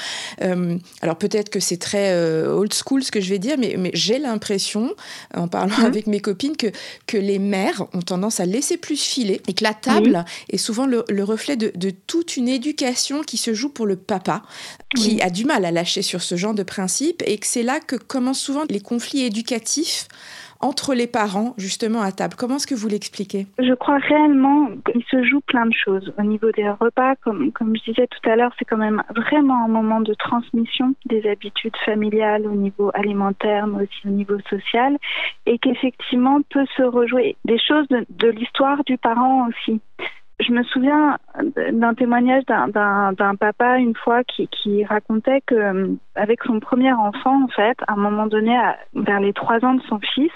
Euh, 0.42 0.76
alors 1.00 1.16
peut-être 1.16 1.50
que 1.50 1.60
c'est 1.60 1.76
très 1.76 2.16
old 2.48 2.72
school 2.74 3.04
ce 3.04 3.12
que 3.12 3.20
je 3.20 3.30
vais 3.30 3.38
dire, 3.38 3.56
mais, 3.58 3.76
mais 3.78 3.90
j'ai 3.94 4.18
l'impression, 4.18 4.94
en 5.34 5.46
parlant 5.46 5.78
mhm. 5.78 5.84
avec 5.84 6.06
mes 6.06 6.20
copines, 6.20 6.56
que, 6.56 6.68
que 7.06 7.16
les 7.16 7.38
mères 7.38 7.86
ont 7.92 8.02
tendance 8.02 8.40
à 8.40 8.46
laisser 8.46 8.76
plus 8.76 9.00
filer 9.00 9.40
et 9.46 9.54
que 9.54 9.62
la 9.62 9.74
table 9.74 10.24
est 10.50 10.56
souvent 10.56 10.86
le, 10.86 11.04
le 11.08 11.22
reflet 11.22 11.56
de, 11.56 11.70
de 11.74 11.90
toute 11.90 12.36
une 12.36 12.48
éducation 12.48 13.22
qui 13.22 13.36
se 13.36 13.54
joue 13.54 13.68
pour 13.68 13.86
le 13.86 13.96
papa 13.96 14.42
qui 14.94 15.20
a 15.22 15.30
du 15.30 15.44
mal 15.44 15.64
à 15.64 15.70
lâcher 15.70 16.02
sur 16.02 16.22
ce 16.22 16.36
genre 16.36 16.54
de 16.54 16.62
principe 16.62 17.22
et 17.26 17.38
que 17.38 17.46
c'est 17.46 17.62
là 17.62 17.80
que 17.80 17.96
commencent 17.96 18.40
souvent 18.40 18.64
les 18.68 18.80
conflits 18.80 19.24
éducatifs 19.24 20.08
entre 20.60 20.94
les 20.94 21.06
parents, 21.06 21.54
justement, 21.58 22.00
à 22.00 22.12
table. 22.12 22.34
Comment 22.36 22.56
est-ce 22.56 22.66
que 22.66 22.74
vous 22.74 22.88
l'expliquez? 22.88 23.46
Je 23.58 23.74
crois 23.74 23.98
réellement 23.98 24.68
qu'il 24.90 25.04
se 25.10 25.22
joue 25.24 25.40
plein 25.42 25.66
de 25.66 25.74
choses. 25.74 26.12
Au 26.18 26.22
niveau 26.22 26.50
des 26.52 26.68
repas, 26.68 27.14
comme, 27.16 27.52
comme 27.52 27.76
je 27.76 27.90
disais 27.90 28.06
tout 28.06 28.30
à 28.30 28.36
l'heure, 28.36 28.52
c'est 28.58 28.64
quand 28.64 28.78
même 28.78 29.02
vraiment 29.14 29.64
un 29.64 29.68
moment 29.68 30.00
de 30.00 30.14
transmission 30.14 30.94
des 31.04 31.28
habitudes 31.28 31.76
familiales 31.84 32.46
au 32.46 32.54
niveau 32.54 32.90
alimentaire, 32.94 33.66
mais 33.66 33.84
aussi 33.84 34.06
au 34.06 34.10
niveau 34.10 34.38
social, 34.48 34.96
et 35.44 35.58
qu'effectivement 35.58 36.40
peut 36.50 36.66
se 36.76 36.82
rejouer 36.82 37.36
des 37.44 37.58
choses 37.58 37.86
de, 37.88 38.06
de 38.08 38.28
l'histoire 38.28 38.82
du 38.84 38.96
parent 38.96 39.48
aussi. 39.48 39.80
Je 40.38 40.52
me 40.52 40.62
souviens 40.64 41.16
d'un 41.72 41.94
témoignage 41.94 42.44
d'un 42.44 43.36
papa 43.36 43.78
une 43.78 43.94
fois 43.94 44.22
qui, 44.24 44.48
qui 44.48 44.84
racontait 44.84 45.40
que 45.46 45.54
euh, 45.54 45.94
avec 46.14 46.42
son 46.44 46.60
premier 46.60 46.92
enfant, 46.92 47.44
en 47.44 47.48
fait, 47.48 47.78
à 47.88 47.94
un 47.94 47.96
moment 47.96 48.26
donné, 48.26 48.54
vers 48.94 49.20
les 49.20 49.32
trois 49.32 49.64
ans 49.64 49.74
de 49.74 49.82
son 49.82 49.98
fils, 49.98 50.32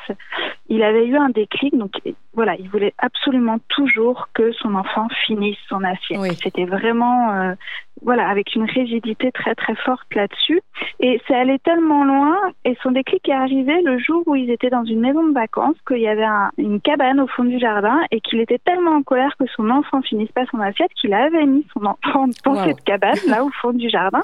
il 0.68 0.82
avait 0.82 1.06
eu 1.06 1.16
un 1.16 1.28
déclic. 1.28 1.76
Donc 1.76 1.92
voilà, 2.32 2.54
il 2.56 2.70
voulait 2.70 2.94
absolument 2.96 3.58
toujours 3.68 4.28
que 4.32 4.52
son 4.52 4.74
enfant 4.74 5.08
finisse 5.26 5.58
son 5.68 5.84
assiette. 5.84 6.20
C'était 6.42 6.64
vraiment 6.64 7.32
euh, 7.32 7.54
voilà, 8.02 8.28
avec 8.28 8.54
une 8.54 8.64
rigidité 8.64 9.30
très 9.32 9.54
très 9.54 9.74
forte 9.74 10.14
là-dessus. 10.14 10.60
Et 11.00 11.20
c'est 11.26 11.34
allé 11.34 11.58
tellement 11.58 12.04
loin, 12.04 12.36
et 12.64 12.76
son 12.82 12.92
déclic 12.92 13.28
est 13.28 13.32
arrivé 13.32 13.82
le 13.82 13.98
jour 13.98 14.22
où 14.26 14.34
ils 14.34 14.50
étaient 14.50 14.70
dans 14.70 14.84
une 14.84 15.00
maison 15.00 15.26
de 15.26 15.34
vacances, 15.34 15.76
qu'il 15.86 15.98
y 15.98 16.08
avait 16.08 16.26
une 16.56 16.80
cabane 16.80 17.20
au 17.20 17.26
fond 17.26 17.44
du 17.44 17.58
jardin, 17.58 18.00
et 18.10 18.20
qu'il 18.20 18.40
était 18.40 18.58
tellement 18.58 18.92
en 18.92 19.02
colère 19.02 19.34
que 19.38 19.46
son 19.56 19.68
enfant 19.70 19.89
finisse 20.02 20.30
pas 20.32 20.44
son 20.50 20.60
assiette 20.60 20.90
qu'il 21.00 21.12
avait 21.12 21.46
mis 21.46 21.66
son 21.74 21.84
enfant 21.84 22.26
dans 22.44 22.64
cette 22.64 22.82
cabane, 22.82 23.18
là 23.28 23.44
au 23.44 23.50
fond 23.60 23.72
du 23.72 23.88
jardin. 23.88 24.22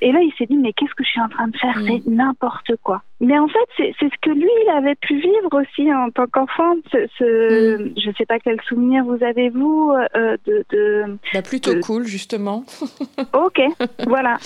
Et 0.00 0.12
là, 0.12 0.20
il 0.20 0.32
s'est 0.38 0.46
dit, 0.46 0.56
mais 0.56 0.72
qu'est-ce 0.72 0.94
que 0.94 1.04
je 1.04 1.10
suis 1.10 1.20
en 1.20 1.28
train 1.28 1.48
de 1.48 1.56
faire? 1.56 1.78
Mm. 1.78 1.86
C'est 1.86 2.10
n'importe 2.10 2.72
quoi 2.82 3.02
Mais 3.20 3.38
en 3.38 3.48
fait, 3.48 3.68
c'est 3.76 3.94
ce 4.00 4.20
que 4.20 4.30
lui, 4.30 4.50
il 4.64 4.70
avait 4.70 4.94
pu 4.96 5.14
vivre 5.20 5.50
aussi 5.52 5.92
en 5.92 6.10
tant 6.10 6.26
qu'enfant. 6.26 6.74
Ce, 6.90 7.06
ce 7.18 7.82
mm. 7.82 7.94
Je 7.96 8.08
ne 8.08 8.14
sais 8.14 8.26
pas 8.26 8.38
quel 8.38 8.60
souvenir 8.62 9.04
vous 9.04 9.22
avez, 9.22 9.50
vous, 9.50 9.92
euh, 10.16 10.36
de... 10.46 10.64
de 10.70 11.18
bah, 11.32 11.42
plutôt 11.42 11.78
cool, 11.80 12.04
justement. 12.04 12.64
ok, 13.32 13.60
voilà. 14.06 14.36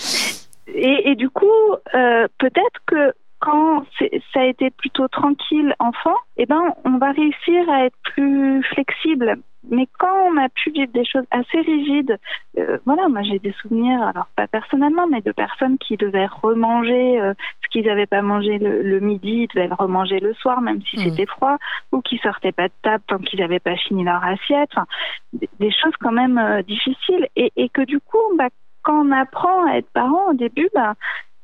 Et, 0.67 1.11
et, 1.11 1.15
du 1.15 1.29
coup, 1.29 1.45
euh, 1.95 2.27
peut-être 2.39 2.79
que 2.85 3.13
quand 3.39 3.83
ça 4.33 4.41
a 4.41 4.45
été 4.45 4.69
plutôt 4.71 5.07
tranquille 5.07 5.75
enfant, 5.79 6.15
eh 6.37 6.45
ben, 6.45 6.73
on 6.85 6.97
va 6.97 7.11
réussir 7.11 7.69
à 7.69 7.85
être 7.85 7.97
plus 8.03 8.63
flexible. 8.63 9.37
Mais 9.69 9.87
quand 9.99 10.26
on 10.37 10.43
a 10.43 10.49
pu 10.49 10.71
vivre 10.71 10.91
des 10.91 11.05
choses 11.05 11.25
assez 11.31 11.59
rigides, 11.61 12.17
euh, 12.57 12.77
voilà, 12.85 13.07
moi 13.07 13.21
j'ai 13.23 13.39
des 13.39 13.53
souvenirs, 13.61 14.01
alors 14.01 14.27
pas 14.35 14.47
personnellement, 14.47 15.07
mais 15.07 15.21
de 15.21 15.31
personnes 15.31 15.77
qui 15.77 15.97
devaient 15.97 16.27
remanger 16.27 17.19
euh, 17.19 17.33
ce 17.63 17.69
qu'ils 17.69 17.85
n'avaient 17.85 18.05
pas 18.05 18.21
mangé 18.21 18.57
le, 18.59 18.99
midi, 18.99 19.43
ils 19.43 19.47
devaient 19.47 19.67
le 19.67 19.73
remanger 19.73 20.19
le 20.19 20.33
soir, 20.35 20.61
même 20.61 20.81
si 20.83 20.97
mmh. 20.97 20.99
c'était 20.99 21.25
froid, 21.25 21.57
ou 21.91 22.01
qui 22.01 22.17
sortaient 22.19 22.51
pas 22.51 22.67
de 22.67 22.73
table 22.81 23.03
tant 23.07 23.19
qu'ils 23.19 23.39
n'avaient 23.39 23.59
pas 23.59 23.75
fini 23.75 24.03
leur 24.03 24.23
assiette. 24.23 24.69
Enfin, 24.73 24.85
des, 25.33 25.71
choses 25.71 25.93
quand 25.99 26.11
même 26.11 26.37
euh, 26.37 26.61
difficiles, 26.61 27.27
et, 27.35 27.51
et, 27.55 27.69
que 27.69 27.81
du 27.81 27.99
coup, 27.99 28.17
bah, 28.37 28.49
quand 28.83 29.05
on 29.05 29.11
apprend 29.11 29.67
à 29.67 29.77
être 29.77 29.89
parent 29.91 30.29
au 30.29 30.33
début, 30.33 30.69
bah, 30.73 30.93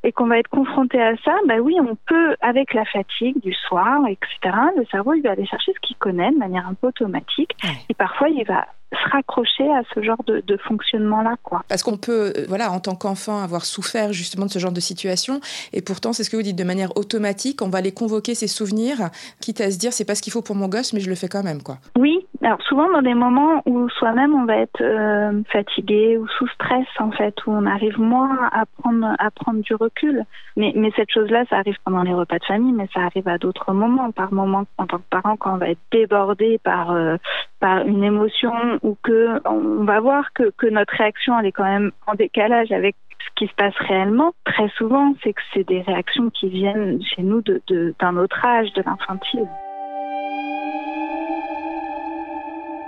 et 0.03 0.11
qu'on 0.11 0.27
va 0.27 0.37
être 0.37 0.49
confronté 0.49 1.01
à 1.01 1.15
ça, 1.23 1.33
bah 1.47 1.57
oui, 1.61 1.75
on 1.79 1.95
peut, 2.07 2.35
avec 2.41 2.73
la 2.73 2.85
fatigue 2.85 3.39
du 3.41 3.53
soir, 3.53 4.01
etc., 4.07 4.55
le 4.77 4.85
cerveau, 4.91 5.13
il 5.13 5.21
va 5.21 5.31
aller 5.31 5.45
chercher 5.45 5.73
ce 5.73 5.79
qu'il 5.87 5.95
connaît 5.97 6.31
de 6.31 6.37
manière 6.37 6.67
un 6.67 6.73
peu 6.73 6.87
automatique. 6.87 7.51
Et 7.89 7.93
parfois, 7.93 8.29
il 8.29 8.43
va 8.45 8.67
se 8.91 9.09
raccrocher 9.09 9.69
à 9.71 9.81
ce 9.93 10.03
genre 10.03 10.23
de, 10.25 10.57
fonctionnement-là. 10.67 11.35
quoi. 11.43 11.63
Parce 11.67 11.83
qu'on 11.83 11.97
peut, 11.97 12.33
euh, 12.37 12.45
voilà, 12.47 12.71
en 12.71 12.79
tant 12.79 12.95
qu'enfant, 12.95 13.41
avoir 13.41 13.65
souffert 13.65 14.13
justement 14.13 14.45
de 14.45 14.51
ce 14.51 14.59
genre 14.59 14.71
de 14.71 14.79
situation, 14.79 15.39
et 15.71 15.81
pourtant, 15.81 16.13
c'est 16.13 16.23
ce 16.23 16.29
que 16.29 16.35
vous 16.35 16.43
dites, 16.43 16.55
de 16.55 16.63
manière 16.63 16.95
automatique, 16.97 17.61
on 17.61 17.69
va 17.69 17.79
aller 17.79 17.91
convoquer 17.91 18.35
ces 18.35 18.47
souvenirs, 18.47 19.09
quitte 19.39 19.61
à 19.61 19.71
se 19.71 19.77
dire, 19.77 19.93
c'est 19.93 20.05
pas 20.05 20.15
ce 20.15 20.21
qu'il 20.21 20.31
faut 20.31 20.41
pour 20.41 20.55
mon 20.55 20.67
gosse, 20.67 20.93
mais 20.93 20.99
je 20.99 21.09
le 21.09 21.15
fais 21.15 21.27
quand 21.27 21.43
même. 21.43 21.63
quoi. 21.63 21.77
Oui, 21.97 22.25
alors 22.43 22.61
souvent 22.63 22.91
dans 22.91 23.01
des 23.01 23.13
moments 23.13 23.61
où 23.65 23.87
soi-même 23.89 24.33
on 24.33 24.45
va 24.45 24.57
être 24.57 24.81
euh, 24.81 25.41
fatigué 25.49 26.17
ou 26.17 26.27
sous 26.27 26.47
stress, 26.49 26.87
en 26.99 27.11
fait, 27.11 27.33
où 27.47 27.51
on 27.51 27.65
arrive 27.65 27.99
moins 27.99 28.49
à 28.51 28.65
prendre, 28.65 29.61
du 29.61 29.75
recul. 29.75 30.25
Mais, 30.57 30.73
cette 30.95 31.11
chose-là, 31.11 31.45
ça 31.49 31.57
arrive 31.57 31.77
pendant 31.85 32.03
les 32.03 32.13
repas 32.13 32.39
de 32.39 32.45
famille, 32.45 32.73
mais 32.73 32.87
ça 32.93 33.01
arrive 33.01 33.27
à 33.27 33.37
d'autres 33.37 33.71
moments, 33.71 34.11
par 34.11 34.33
moments 34.33 34.65
en 34.77 34.85
tant 34.87 34.97
que 34.97 35.03
parent, 35.09 35.37
quand 35.37 35.53
on 35.53 35.57
va 35.57 35.69
être 35.69 35.79
débordé 35.91 36.59
par, 36.63 36.91
euh, 36.91 37.15
une 37.61 38.03
émotion 38.03 38.51
ou 38.81 38.97
que 39.03 39.39
on 39.47 39.85
va 39.85 40.01
voir 40.01 40.33
que, 40.33 40.69
notre 40.69 40.93
réaction 40.95 41.39
elle 41.39 41.45
est 41.45 41.51
quand 41.53 41.63
même 41.63 41.91
en 42.07 42.13
décalage 42.13 42.73
avec 42.73 42.95
ce 43.19 43.29
qui 43.35 43.47
se 43.47 43.55
passe 43.55 43.75
réellement, 43.77 44.33
très 44.43 44.67
souvent, 44.77 45.13
c'est 45.23 45.31
que 45.31 45.41
c'est 45.53 45.65
des 45.65 45.81
réactions 45.81 46.29
qui 46.29 46.49
viennent 46.49 47.01
chez 47.03 47.23
nous 47.23 47.41
d'un 47.41 48.17
autre 48.17 48.45
âge, 48.45 48.73
de 48.73 48.83
l'infantile. 48.85 49.47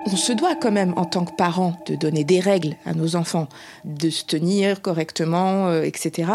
On 0.06 0.16
se 0.16 0.34
doit 0.34 0.56
quand 0.56 0.72
même 0.72 0.94
en 0.98 1.06
tant 1.06 1.26
que 1.26 1.36
parent 1.36 1.74
de 1.88 1.96
donner 1.96 2.24
des 2.24 2.40
règles 2.40 2.76
à 2.86 2.94
nos 2.94 3.16
enfants, 3.16 3.48
de 3.84 4.10
se 4.10 4.24
tenir 4.26 4.82
correctement, 4.82 5.68
euh, 5.68 5.82
etc. 5.82 6.32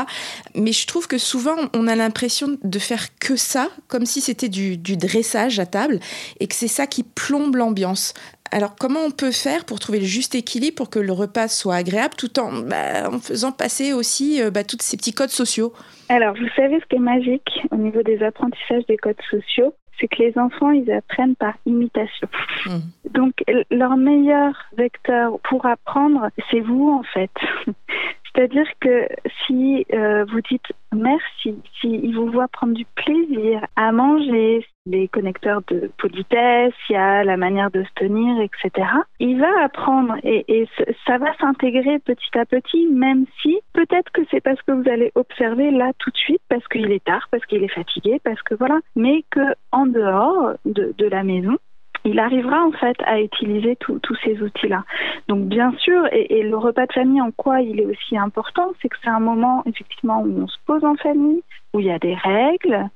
Mais 0.54 0.72
je 0.72 0.86
trouve 0.86 1.06
que 1.06 1.18
souvent 1.18 1.56
on 1.74 1.86
a 1.86 1.94
l'impression 1.94 2.58
de 2.62 2.78
faire 2.78 3.16
que 3.18 3.36
ça, 3.36 3.68
comme 3.88 4.06
si 4.06 4.20
c'était 4.20 4.48
du, 4.48 4.76
dressage 4.76 5.60
à 5.60 5.66
table, 5.66 6.00
et 6.40 6.46
que 6.48 6.54
c'est 6.54 6.68
ça 6.68 6.86
qui 6.86 7.04
plombe 7.04 7.56
l'ambiance. 7.56 8.14
Alors 8.52 8.74
comment 8.74 9.00
on 9.06 9.12
peut 9.12 9.30
faire 9.30 9.64
pour 9.64 9.78
trouver 9.78 10.00
le 10.00 10.06
juste 10.06 10.34
équilibre 10.34 10.74
pour 10.74 10.90
que 10.90 10.98
le 10.98 11.12
repas 11.12 11.46
soit 11.46 11.76
agréable 11.76 12.14
tout 12.18 12.40
en, 12.40 12.50
bah, 12.62 13.08
faisant 13.22 13.52
passer 13.52 13.92
aussi 13.92 14.42
euh, 14.42 14.50
bah, 14.50 14.64
tous 14.64 14.78
ces 14.80 14.96
petits 14.96 15.12
codes 15.12 15.30
sociaux? 15.30 15.72
Alors 16.08 16.34
vous 16.34 16.48
savez 16.56 16.80
ce 16.80 16.86
qui 16.86 16.96
est 16.96 16.98
magique 16.98 17.48
au 17.70 17.76
niveau 17.76 18.02
des 18.02 18.20
apprentissages 18.24 18.84
des 18.88 18.96
codes 18.96 19.22
sociaux? 19.30 19.72
C'est 20.00 20.08
que 20.08 20.22
les 20.22 20.38
enfants, 20.38 20.70
ils 20.70 20.90
apprennent 20.90 21.36
par 21.36 21.54
imitation. 21.66 22.28
Mmh. 22.66 23.10
Donc, 23.10 23.34
leur 23.70 23.96
meilleur 23.96 24.54
vecteur 24.76 25.38
pour 25.40 25.66
apprendre, 25.66 26.30
c'est 26.50 26.60
vous, 26.60 26.90
en 26.90 27.02
fait. 27.02 27.30
C'est-à-dire 28.34 28.66
que 28.80 29.08
si 29.46 29.84
euh, 29.92 30.24
vous 30.30 30.40
dites 30.42 30.72
merci, 30.94 31.60
s'il 31.80 32.14
vous 32.14 32.30
voit 32.30 32.48
prendre 32.48 32.74
du 32.74 32.84
plaisir 32.94 33.66
à 33.76 33.92
manger, 33.92 34.64
les 34.86 35.08
connecteurs 35.08 35.62
de 35.68 35.90
politesse, 35.98 36.72
il 36.88 36.94
y 36.94 36.96
a 36.96 37.22
la 37.22 37.36
manière 37.36 37.70
de 37.70 37.82
se 37.82 37.90
tenir, 37.96 38.40
etc. 38.40 38.88
Il 39.18 39.38
va 39.38 39.64
apprendre 39.64 40.14
et, 40.24 40.44
et 40.48 40.68
ça 41.06 41.18
va 41.18 41.36
s'intégrer 41.38 41.98
petit 41.98 42.38
à 42.38 42.46
petit, 42.46 42.86
même 42.86 43.26
si 43.42 43.58
peut-être 43.72 44.10
que 44.12 44.22
c'est 44.30 44.40
parce 44.40 44.60
que 44.62 44.72
vous 44.72 44.88
allez 44.88 45.12
observer 45.14 45.70
là 45.70 45.92
tout 45.98 46.10
de 46.10 46.16
suite, 46.16 46.42
parce 46.48 46.66
qu'il 46.68 46.90
est 46.90 47.04
tard, 47.04 47.28
parce 47.30 47.44
qu'il 47.46 47.62
est 47.62 47.68
fatigué, 47.74 48.20
parce 48.24 48.40
que 48.42 48.54
voilà, 48.54 48.78
mais 48.96 49.24
que 49.30 49.54
en 49.70 49.86
dehors 49.86 50.54
de, 50.64 50.94
de 50.96 51.06
la 51.06 51.22
maison, 51.22 51.56
il 52.04 52.18
arrivera 52.18 52.64
en 52.64 52.72
fait 52.72 52.96
à 53.04 53.20
utiliser 53.20 53.76
tous 53.76 54.00
ces 54.24 54.40
outils-là. 54.42 54.84
Donc 55.28 55.46
bien 55.46 55.72
sûr, 55.78 56.06
et, 56.12 56.42
le 56.42 56.56
repas 56.56 56.86
de 56.86 56.92
famille, 56.92 57.20
en 57.20 57.30
quoi 57.30 57.60
il 57.60 57.80
est 57.80 57.86
aussi 57.86 58.16
important, 58.16 58.72
c'est 58.80 58.88
que 58.88 58.96
c'est 59.02 59.10
un 59.10 59.20
moment 59.20 59.62
effectivement 59.66 60.22
où 60.22 60.42
on 60.42 60.48
se 60.48 60.56
pose 60.66 60.84
en 60.84 60.94
famille, 60.96 61.42
où 61.72 61.80
il 61.80 61.86
y 61.86 61.90
a 61.90 61.98
des 61.98 62.14
règles, 62.14 62.88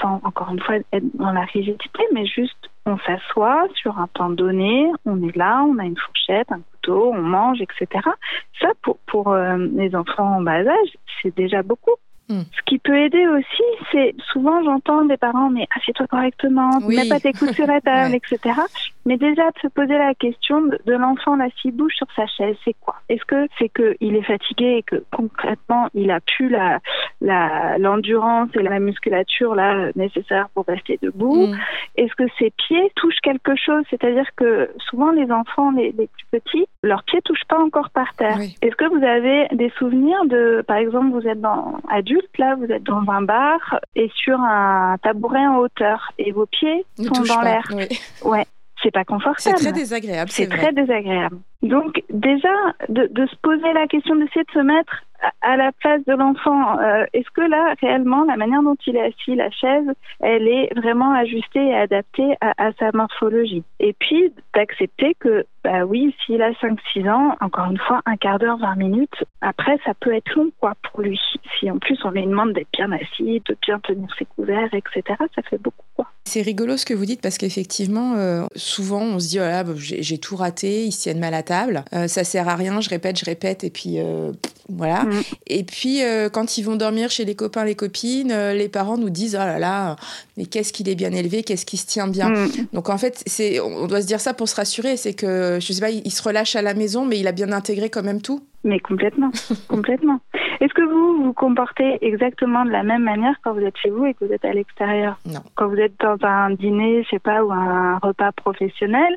sans 0.00 0.20
encore 0.24 0.50
une 0.50 0.60
fois 0.60 0.76
être 0.92 1.16
dans 1.16 1.32
la 1.32 1.42
rigidité, 1.42 2.02
mais 2.12 2.26
juste 2.26 2.68
on 2.86 2.98
s'assoit 2.98 3.66
sur 3.74 3.98
un 3.98 4.08
temps 4.08 4.30
donné, 4.30 4.90
on 5.04 5.26
est 5.28 5.36
là, 5.36 5.62
on 5.62 5.78
a 5.78 5.84
une 5.84 5.96
fourchette, 5.96 6.50
un 6.50 6.60
couteau, 6.60 7.12
on 7.14 7.22
mange, 7.22 7.60
etc. 7.60 8.04
Ça, 8.60 8.68
pour, 9.06 9.32
euh, 9.32 9.56
les 9.74 9.94
enfants 9.94 10.36
en 10.36 10.40
bas 10.40 10.60
âge, 10.60 10.96
c'est 11.22 11.34
déjà 11.36 11.62
beaucoup. 11.62 11.96
Hmm. 12.28 12.42
Ce 12.52 12.62
qui 12.66 12.78
peut 12.78 12.98
aider 12.98 13.26
aussi, 13.26 13.62
c'est 13.90 14.14
souvent 14.32 14.62
j'entends 14.62 15.04
des 15.06 15.16
parents, 15.16 15.48
mais 15.48 15.66
assieds-toi 15.76 16.06
correctement, 16.06 16.78
ne 16.80 16.86
mets 16.86 17.08
pas 17.08 17.20
tes 17.20 17.32
coudes 17.32 17.54
sur 17.54 17.66
la 17.66 17.80
table, 17.80 18.14
etc. 18.32 18.60
Mais 19.08 19.16
déjà 19.16 19.50
de 19.52 19.58
se 19.62 19.68
poser 19.68 19.96
la 19.96 20.12
question 20.12 20.60
de, 20.60 20.92
l'enfant 20.92 21.38
s'il 21.62 21.72
bouge 21.72 21.94
sur 21.96 22.06
sa 22.14 22.26
chaise, 22.26 22.56
c'est 22.62 22.76
quoi? 22.78 22.96
Est-ce 23.08 23.24
que 23.24 23.48
c'est 23.58 23.70
qu'il 23.70 24.14
est 24.14 24.22
fatigué 24.22 24.76
et 24.76 24.82
que 24.82 25.02
concrètement 25.10 25.88
il 25.94 26.10
a 26.10 26.20
plus 26.20 26.50
la 26.50 26.78
l'endurance 27.78 28.50
et 28.54 28.62
la 28.62 28.78
musculature 28.80 29.54
là 29.54 29.90
nécessaire 29.96 30.50
pour 30.52 30.66
rester 30.66 30.98
debout? 31.00 31.46
Hmm. 31.46 31.56
Est-ce 31.96 32.14
que 32.16 32.24
ses 32.38 32.50
pieds 32.50 32.92
touchent 32.96 33.20
quelque 33.22 33.56
chose? 33.56 33.82
C'est-à-dire 33.88 34.28
que 34.36 34.70
souvent 34.90 35.10
les 35.10 35.32
enfants 35.32 35.70
les, 35.70 35.94
les, 35.96 36.08
plus 36.08 36.26
petits, 36.30 36.66
leurs 36.82 37.02
pieds 37.04 37.22
touchent 37.22 37.48
pas 37.48 37.58
encore 37.58 37.88
par 37.88 38.12
terre. 38.14 38.38
Est-ce 38.60 38.76
que 38.76 38.84
vous 38.94 39.02
avez 39.02 39.48
des 39.56 39.70
souvenirs 39.78 40.22
de, 40.26 40.62
par 40.68 40.76
exemple, 40.76 41.12
vous 41.12 41.26
êtes 41.26 41.40
dans 41.40 41.78
adulte 41.88 42.36
là, 42.36 42.56
vous 42.56 42.70
êtes 42.70 42.82
dans 42.82 43.10
un 43.10 43.22
bar 43.22 43.80
et 43.96 44.10
sur 44.14 44.38
un 44.38 44.96
tabouret 45.02 45.46
en 45.46 45.56
hauteur 45.60 46.12
et 46.18 46.30
vos 46.30 46.44
pieds 46.44 46.84
sont 46.98 47.22
dans 47.22 47.40
l'air? 47.40 47.66
Ouais. 48.22 48.44
C'est 48.82 48.92
pas 48.92 49.04
confortable. 49.04 49.56
C'est 49.58 49.64
très 49.64 49.72
désagréable. 49.72 50.30
C'est 50.30 50.46
très 50.48 50.72
désagréable. 50.72 51.38
Donc 51.62 52.02
déjà, 52.10 52.54
de, 52.88 53.08
de 53.10 53.26
se 53.26 53.36
poser 53.42 53.72
la 53.72 53.86
question 53.88 54.14
d'essayer 54.16 54.44
de 54.44 54.52
se 54.52 54.60
mettre 54.60 55.04
à 55.40 55.56
la 55.56 55.72
place 55.72 56.04
de 56.06 56.12
l'enfant, 56.12 56.78
euh, 56.78 57.04
est-ce 57.12 57.30
que 57.34 57.40
là, 57.40 57.74
réellement, 57.80 58.24
la 58.24 58.36
manière 58.36 58.62
dont 58.62 58.76
il 58.86 58.96
est 58.96 59.06
assis, 59.06 59.34
la 59.34 59.50
chaise, 59.50 59.86
elle 60.20 60.46
est 60.46 60.72
vraiment 60.76 61.12
ajustée 61.12 61.64
et 61.64 61.74
adaptée 61.74 62.34
à, 62.40 62.70
sa 62.78 62.90
morphologie? 62.92 63.64
Et 63.80 63.94
puis, 63.98 64.32
d'accepter 64.54 65.14
que, 65.18 65.44
bah 65.64 65.84
oui, 65.84 66.14
s'il 66.24 66.42
a 66.42 66.50
5-6 66.52 67.10
ans, 67.10 67.36
encore 67.40 67.70
une 67.70 67.78
fois, 67.78 68.00
un 68.06 68.16
quart 68.16 68.38
d'heure, 68.38 68.58
20 68.58 68.76
minutes, 68.76 69.24
après, 69.40 69.78
ça 69.84 69.92
peut 69.94 70.14
être 70.14 70.32
long, 70.36 70.50
quoi, 70.60 70.74
pour 70.82 71.02
lui. 71.02 71.20
Si 71.58 71.70
en 71.70 71.78
plus, 71.78 71.98
on 72.04 72.10
lui 72.10 72.24
demande 72.24 72.52
d'être 72.52 72.70
bien 72.72 72.90
assis, 72.92 73.42
de 73.48 73.56
bien 73.62 73.80
tenir 73.80 74.08
ses 74.18 74.24
couverts, 74.24 74.72
etc., 74.72 75.02
ça 75.34 75.42
fait 75.42 75.60
beaucoup, 75.60 75.84
quoi. 75.96 76.06
C'est 76.24 76.42
rigolo 76.42 76.76
ce 76.76 76.84
que 76.84 76.92
vous 76.92 77.06
dites 77.06 77.22
parce 77.22 77.38
qu'effectivement, 77.38 78.16
euh, 78.16 78.44
souvent, 78.54 79.00
on 79.00 79.18
se 79.18 79.28
dit, 79.28 79.38
oh 79.40 79.64
bah, 79.64 79.72
j'ai 79.76 80.18
tout 80.18 80.36
raté, 80.36 80.84
ils 80.84 80.94
tiennent 80.94 81.20
mal 81.20 81.32
à 81.32 81.42
table, 81.42 81.84
euh, 81.94 82.06
ça 82.06 82.22
sert 82.22 82.48
à 82.48 82.54
rien, 82.54 82.82
je 82.82 82.90
répète, 82.90 83.18
je 83.18 83.24
répète, 83.24 83.64
et 83.64 83.70
puis 83.70 83.98
voilà. 84.68 85.04
Mm. 85.04 85.22
Et 85.46 85.64
puis, 85.64 86.02
euh, 86.02 86.28
quand 86.28 86.58
ils 86.58 86.62
vont 86.62 86.76
dormir 86.76 87.10
chez 87.10 87.24
les 87.24 87.34
copains, 87.34 87.64
les 87.64 87.74
copines, 87.74 88.32
euh, 88.32 88.52
les 88.52 88.68
parents 88.68 88.98
nous 88.98 89.10
disent 89.10 89.34
Oh 89.34 89.44
là 89.44 89.58
là, 89.58 89.96
mais 90.36 90.46
qu'est-ce 90.46 90.72
qu'il 90.72 90.88
est 90.88 90.94
bien 90.94 91.12
élevé, 91.12 91.42
qu'est-ce 91.42 91.66
qui 91.66 91.76
se 91.76 91.86
tient 91.86 92.08
bien. 92.08 92.30
Mm. 92.30 92.48
Donc, 92.72 92.88
en 92.88 92.98
fait, 92.98 93.22
c'est, 93.26 93.60
on 93.60 93.86
doit 93.86 94.02
se 94.02 94.06
dire 94.06 94.20
ça 94.20 94.34
pour 94.34 94.48
se 94.48 94.56
rassurer 94.56 94.96
c'est 94.96 95.14
que, 95.14 95.58
je 95.60 95.72
sais 95.72 95.80
pas, 95.80 95.90
il 95.90 96.10
se 96.10 96.22
relâche 96.22 96.56
à 96.56 96.62
la 96.62 96.74
maison, 96.74 97.04
mais 97.04 97.18
il 97.18 97.26
a 97.26 97.32
bien 97.32 97.52
intégré 97.52 97.90
quand 97.90 98.02
même 98.02 98.20
tout. 98.20 98.42
Mais 98.64 98.80
complètement, 98.80 99.30
complètement. 99.68 100.20
Est-ce 100.60 100.74
que 100.74 100.82
vous 100.82 101.24
vous 101.24 101.32
comportez 101.32 101.98
exactement 102.04 102.64
de 102.64 102.70
la 102.70 102.82
même 102.82 103.04
manière 103.04 103.34
quand 103.42 103.52
vous 103.54 103.60
êtes 103.60 103.76
chez 103.76 103.90
vous 103.90 104.06
et 104.06 104.14
que 104.14 104.24
vous 104.24 104.32
êtes 104.32 104.44
à 104.44 104.52
l'extérieur? 104.52 105.18
Non. 105.24 105.40
Quand 105.54 105.68
vous 105.68 105.76
êtes 105.76 105.94
dans 106.00 106.16
un 106.26 106.50
dîner, 106.50 107.04
je 107.04 107.10
sais 107.10 107.18
pas, 107.20 107.44
ou 107.44 107.52
un 107.52 107.98
repas 107.98 108.32
professionnel, 108.32 109.16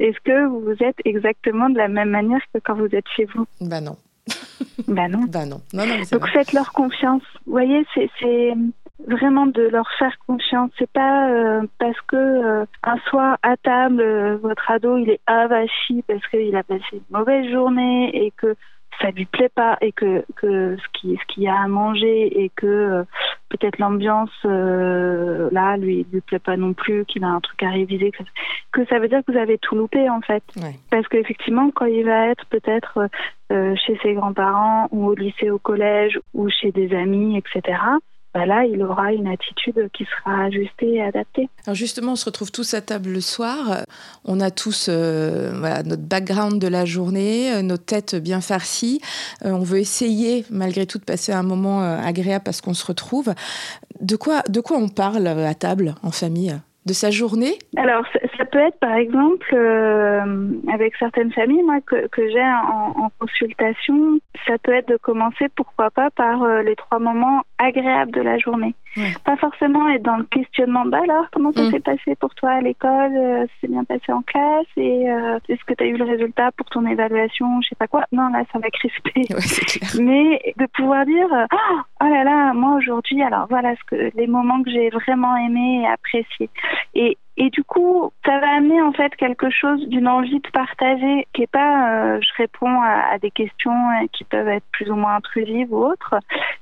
est-ce 0.00 0.18
que 0.24 0.46
vous 0.46 0.74
êtes 0.80 0.96
exactement 1.04 1.70
de 1.70 1.78
la 1.78 1.88
même 1.88 2.10
manière 2.10 2.40
que 2.52 2.60
quand 2.64 2.74
vous 2.74 2.92
êtes 2.92 3.06
chez 3.16 3.26
vous? 3.26 3.46
Bah 3.60 3.80
non. 3.80 3.96
Ben 4.88 5.08
non. 5.08 5.24
Ben 5.28 5.46
non. 5.48 5.60
non, 5.72 5.86
non 5.86 5.94
Donc 6.12 6.28
faites-leur 6.28 6.72
confiance. 6.72 7.22
Vous 7.46 7.52
voyez, 7.52 7.86
c'est 7.94 8.54
vraiment 9.06 9.46
de 9.46 9.62
leur 9.62 9.88
faire 9.98 10.16
confiance. 10.26 10.70
C'est 10.78 10.90
pas 10.90 11.30
euh, 11.30 11.62
parce 11.78 12.00
que 12.02 12.16
euh, 12.16 12.64
un 12.82 12.98
soir 13.08 13.38
à 13.42 13.56
table, 13.56 14.00
euh, 14.00 14.36
votre 14.36 14.70
ado 14.70 14.96
il 14.98 15.10
est 15.10 15.20
avachi 15.26 16.02
parce 16.06 16.26
qu'il 16.28 16.54
a 16.56 16.62
passé 16.62 16.84
une 16.92 17.00
mauvaise 17.10 17.50
journée 17.50 18.10
et 18.14 18.32
que 18.36 18.56
ça 19.00 19.10
lui 19.10 19.24
plaît 19.24 19.48
pas 19.48 19.76
et 19.80 19.92
que, 19.92 20.24
que 20.36 20.76
ce 20.76 20.88
qui 20.92 21.16
ce 21.16 21.32
qu'il 21.32 21.44
y 21.44 21.48
a 21.48 21.56
à 21.56 21.68
manger 21.68 22.42
et 22.42 22.50
que 22.50 22.66
euh, 22.66 23.04
peut-être 23.48 23.78
l'ambiance 23.78 24.30
euh, 24.44 25.48
là 25.52 25.76
lui 25.76 26.06
lui 26.12 26.20
plaît 26.20 26.38
pas 26.38 26.56
non 26.56 26.72
plus, 26.72 27.04
qu'il 27.06 27.24
a 27.24 27.28
un 27.28 27.40
truc 27.40 27.62
à 27.62 27.70
réviser, 27.70 28.10
que 28.10 28.18
ça, 28.24 28.30
que 28.72 28.84
ça 28.86 28.98
veut 28.98 29.08
dire 29.08 29.20
que 29.26 29.32
vous 29.32 29.38
avez 29.38 29.58
tout 29.58 29.74
loupé 29.74 30.08
en 30.08 30.20
fait. 30.20 30.42
Parce 30.90 31.06
qu'effectivement, 31.08 31.70
quand 31.70 31.86
il 31.86 32.04
va 32.04 32.28
être 32.28 32.46
peut-être 32.46 33.08
euh, 33.52 33.74
chez 33.86 33.98
ses 34.02 34.14
grands-parents 34.14 34.88
ou 34.90 35.06
au 35.06 35.14
lycée, 35.14 35.50
au 35.50 35.58
collège 35.58 36.18
ou 36.34 36.48
chez 36.50 36.72
des 36.72 36.94
amis, 36.94 37.38
etc 37.38 37.78
bah 38.32 38.46
là, 38.46 38.64
il 38.64 38.80
aura 38.82 39.12
une 39.12 39.26
attitude 39.26 39.90
qui 39.92 40.04
sera 40.04 40.44
ajustée 40.44 40.94
et 40.94 41.02
adaptée. 41.02 41.48
Alors 41.66 41.74
justement, 41.74 42.12
on 42.12 42.16
se 42.16 42.26
retrouve 42.26 42.52
tous 42.52 42.74
à 42.74 42.80
table 42.80 43.10
le 43.10 43.20
soir. 43.20 43.84
On 44.24 44.40
a 44.40 44.52
tous 44.52 44.86
euh, 44.88 45.82
notre 45.82 46.02
background 46.02 46.60
de 46.60 46.68
la 46.68 46.84
journée, 46.84 47.52
euh, 47.52 47.62
nos 47.62 47.76
têtes 47.76 48.14
bien 48.14 48.40
farcies. 48.40 49.00
Euh, 49.44 49.50
on 49.50 49.62
veut 49.62 49.78
essayer, 49.78 50.44
malgré 50.48 50.86
tout, 50.86 50.98
de 50.98 51.04
passer 51.04 51.32
un 51.32 51.42
moment 51.42 51.80
agréable 51.82 52.44
parce 52.44 52.60
qu'on 52.60 52.74
se 52.74 52.86
retrouve. 52.86 53.34
De 54.00 54.14
quoi, 54.14 54.42
de 54.48 54.60
quoi 54.60 54.78
on 54.78 54.88
parle 54.88 55.26
à 55.26 55.54
table, 55.54 55.96
en 56.02 56.12
famille? 56.12 56.56
Sa 56.92 57.10
journée 57.10 57.58
Alors, 57.76 58.04
ça, 58.36 58.44
peut 58.44 58.58
être 58.58 58.78
par 58.78 58.94
exemple, 58.94 59.54
avec 60.72 60.96
certaines 60.96 61.32
familles 61.32 61.62
moi, 61.62 61.80
que, 61.86 62.28
j'ai 62.28 62.42
en, 62.42 63.10
consultation, 63.18 64.18
ça 64.46 64.58
peut 64.58 64.72
être 64.72 64.88
de 64.88 64.96
commencer, 64.96 65.46
pourquoi 65.54 65.90
pas, 65.90 66.10
par 66.10 66.62
les 66.62 66.76
trois 66.76 66.98
moments 66.98 67.42
agréable 67.58 68.12
de 68.12 68.20
la 68.20 68.38
journée. 68.38 68.74
Pas 69.24 69.36
forcément 69.36 69.88
être 69.88 70.02
dans 70.02 70.16
le 70.16 70.24
questionnement, 70.24 70.84
bah 70.84 71.00
alors, 71.02 71.26
comment 71.32 71.52
ça 71.52 71.62
mm. 71.62 71.70
s'est 71.70 71.80
passé 71.80 72.16
pour 72.16 72.34
toi 72.34 72.50
à 72.50 72.60
l'école 72.60 73.16
euh, 73.16 73.46
C'est 73.60 73.70
bien 73.70 73.84
passé 73.84 74.12
en 74.12 74.22
classe 74.22 74.66
Et 74.76 75.08
euh, 75.10 75.38
est-ce 75.48 75.64
que 75.64 75.74
tu 75.74 75.84
as 75.84 75.86
eu 75.86 75.96
le 75.96 76.04
résultat 76.04 76.50
pour 76.56 76.66
ton 76.66 76.84
évaluation 76.86 77.60
Je 77.62 77.68
sais 77.68 77.76
pas 77.76 77.86
quoi. 77.86 78.04
Non, 78.12 78.28
là, 78.30 78.42
ça 78.52 78.58
va 78.58 78.68
crisper. 78.70 79.22
Mais 80.02 80.40
de 80.56 80.66
pouvoir 80.74 81.06
dire, 81.06 81.28
oh, 81.30 81.80
oh 82.02 82.04
là 82.04 82.24
là, 82.24 82.52
moi 82.52 82.76
aujourd'hui, 82.76 83.22
alors 83.22 83.46
voilà 83.48 83.74
ce 83.76 83.84
que 83.86 84.10
les 84.16 84.26
moments 84.26 84.62
que 84.62 84.70
j'ai 84.70 84.90
vraiment 84.90 85.36
aimé 85.36 85.82
et 85.82 85.86
apprécié. 85.86 86.50
Et 86.94 87.16
et 87.42 87.48
du 87.48 87.64
coup, 87.64 88.12
ça 88.26 88.38
va 88.38 88.56
amener 88.56 88.82
en 88.82 88.92
fait 88.92 89.16
quelque 89.16 89.48
chose 89.48 89.88
d'une 89.88 90.08
envie 90.08 90.40
de 90.40 90.50
partager 90.50 91.26
qui 91.32 91.44
est 91.44 91.50
pas, 91.50 92.16
euh, 92.16 92.20
je 92.20 92.28
réponds 92.36 92.82
à, 92.82 93.18
des 93.18 93.30
questions 93.30 93.72
euh, 93.72 94.06
qui 94.12 94.24
peuvent 94.24 94.48
être 94.48 94.66
plus 94.72 94.90
ou 94.90 94.94
moins 94.94 95.14
intrusives 95.14 95.72
ou 95.72 95.78
autres, 95.78 96.16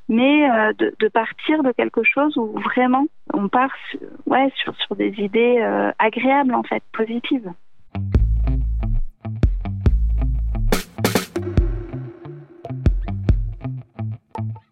mais 0.09 0.49
euh, 0.49 0.73
de, 0.79 1.09
partir 1.09 1.65
de 1.65 1.73
quelque 1.73 2.05
chose 2.05 2.37
où 2.37 2.57
vraiment 2.61 3.07
on 3.35 3.49
part, 3.49 3.75
ouais, 4.27 4.53
sur 4.55 4.73
sur 4.77 4.95
des 4.95 5.13
idées 5.19 5.61
agréables 5.99 6.55
en 6.55 6.63
fait, 6.63 6.85
positives. 6.93 7.51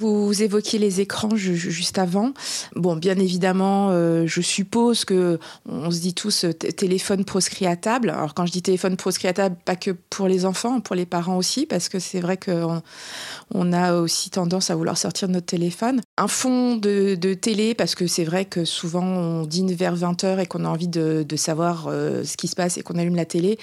Vous 0.07 0.43
évoquiez 0.43 0.79
les 0.79 1.01
écrans 1.01 1.35
juste 1.35 1.99
avant. 1.99 2.33
Bon, 2.77 2.95
bien 2.95 3.19
évidemment, 3.19 3.89
euh, 3.91 4.25
je 4.27 4.41
suppose 4.41 5.05
que 5.05 5.41
on 5.69 5.91
se 5.91 6.01
dit 6.01 6.15
tous 6.15 6.45
euh, 6.45 6.53
téléphone 6.53 7.25
proscrit 7.25 7.67
à 7.67 7.75
table. 7.75 8.11
Alors 8.11 8.33
quand 8.33 8.47
je 8.47 8.53
dis 8.53 8.63
téléphone 8.63 8.97
proscrit 8.97 9.27
à 9.27 9.33
table, 9.33 9.57
pas 9.65 9.75
que 9.75 9.91
pour 9.91 10.29
les 10.29 10.45
enfants, 10.45 10.81
pour 10.81 10.95
les 10.95 11.07
parents 11.07 11.37
aussi, 11.37 11.67
parce 11.67 11.89
que 11.89 11.99
c'est 11.99 12.21
vrai 12.21 12.37
qu'on 12.37 12.83
on 13.53 13.73
a 13.73 13.95
aussi 13.95 14.31
tendance 14.31 14.71
à 14.71 14.77
vouloir 14.77 14.97
sortir 14.97 15.29
notre 15.29 15.47
téléphone. 15.47 16.01
Un 16.19 16.29
fond 16.29 16.77
de, 16.77 17.17
télé, 17.35 17.75
parce 17.75 17.97
que 17.97 18.07
c'est 18.07 18.25
vrai 18.25 18.45
que 18.45 18.65
souvent 18.65 19.05
on 19.05 19.45
dîne 19.45 19.73
vers 19.73 19.97
20h 19.97 20.39
et 20.39 20.47
qu'on 20.47 20.65
a 20.65 20.69
envie 20.69 20.89
de, 20.89 21.25
savoir 21.37 21.89
euh, 21.89 22.23
ce 22.23 22.37
qui 22.37 22.47
se 22.47 22.55
passe 22.55 22.79
et 22.79 22.83
qu'on 22.83 22.97
allume 22.97 23.17
la 23.17 23.27
télé. 23.27 23.59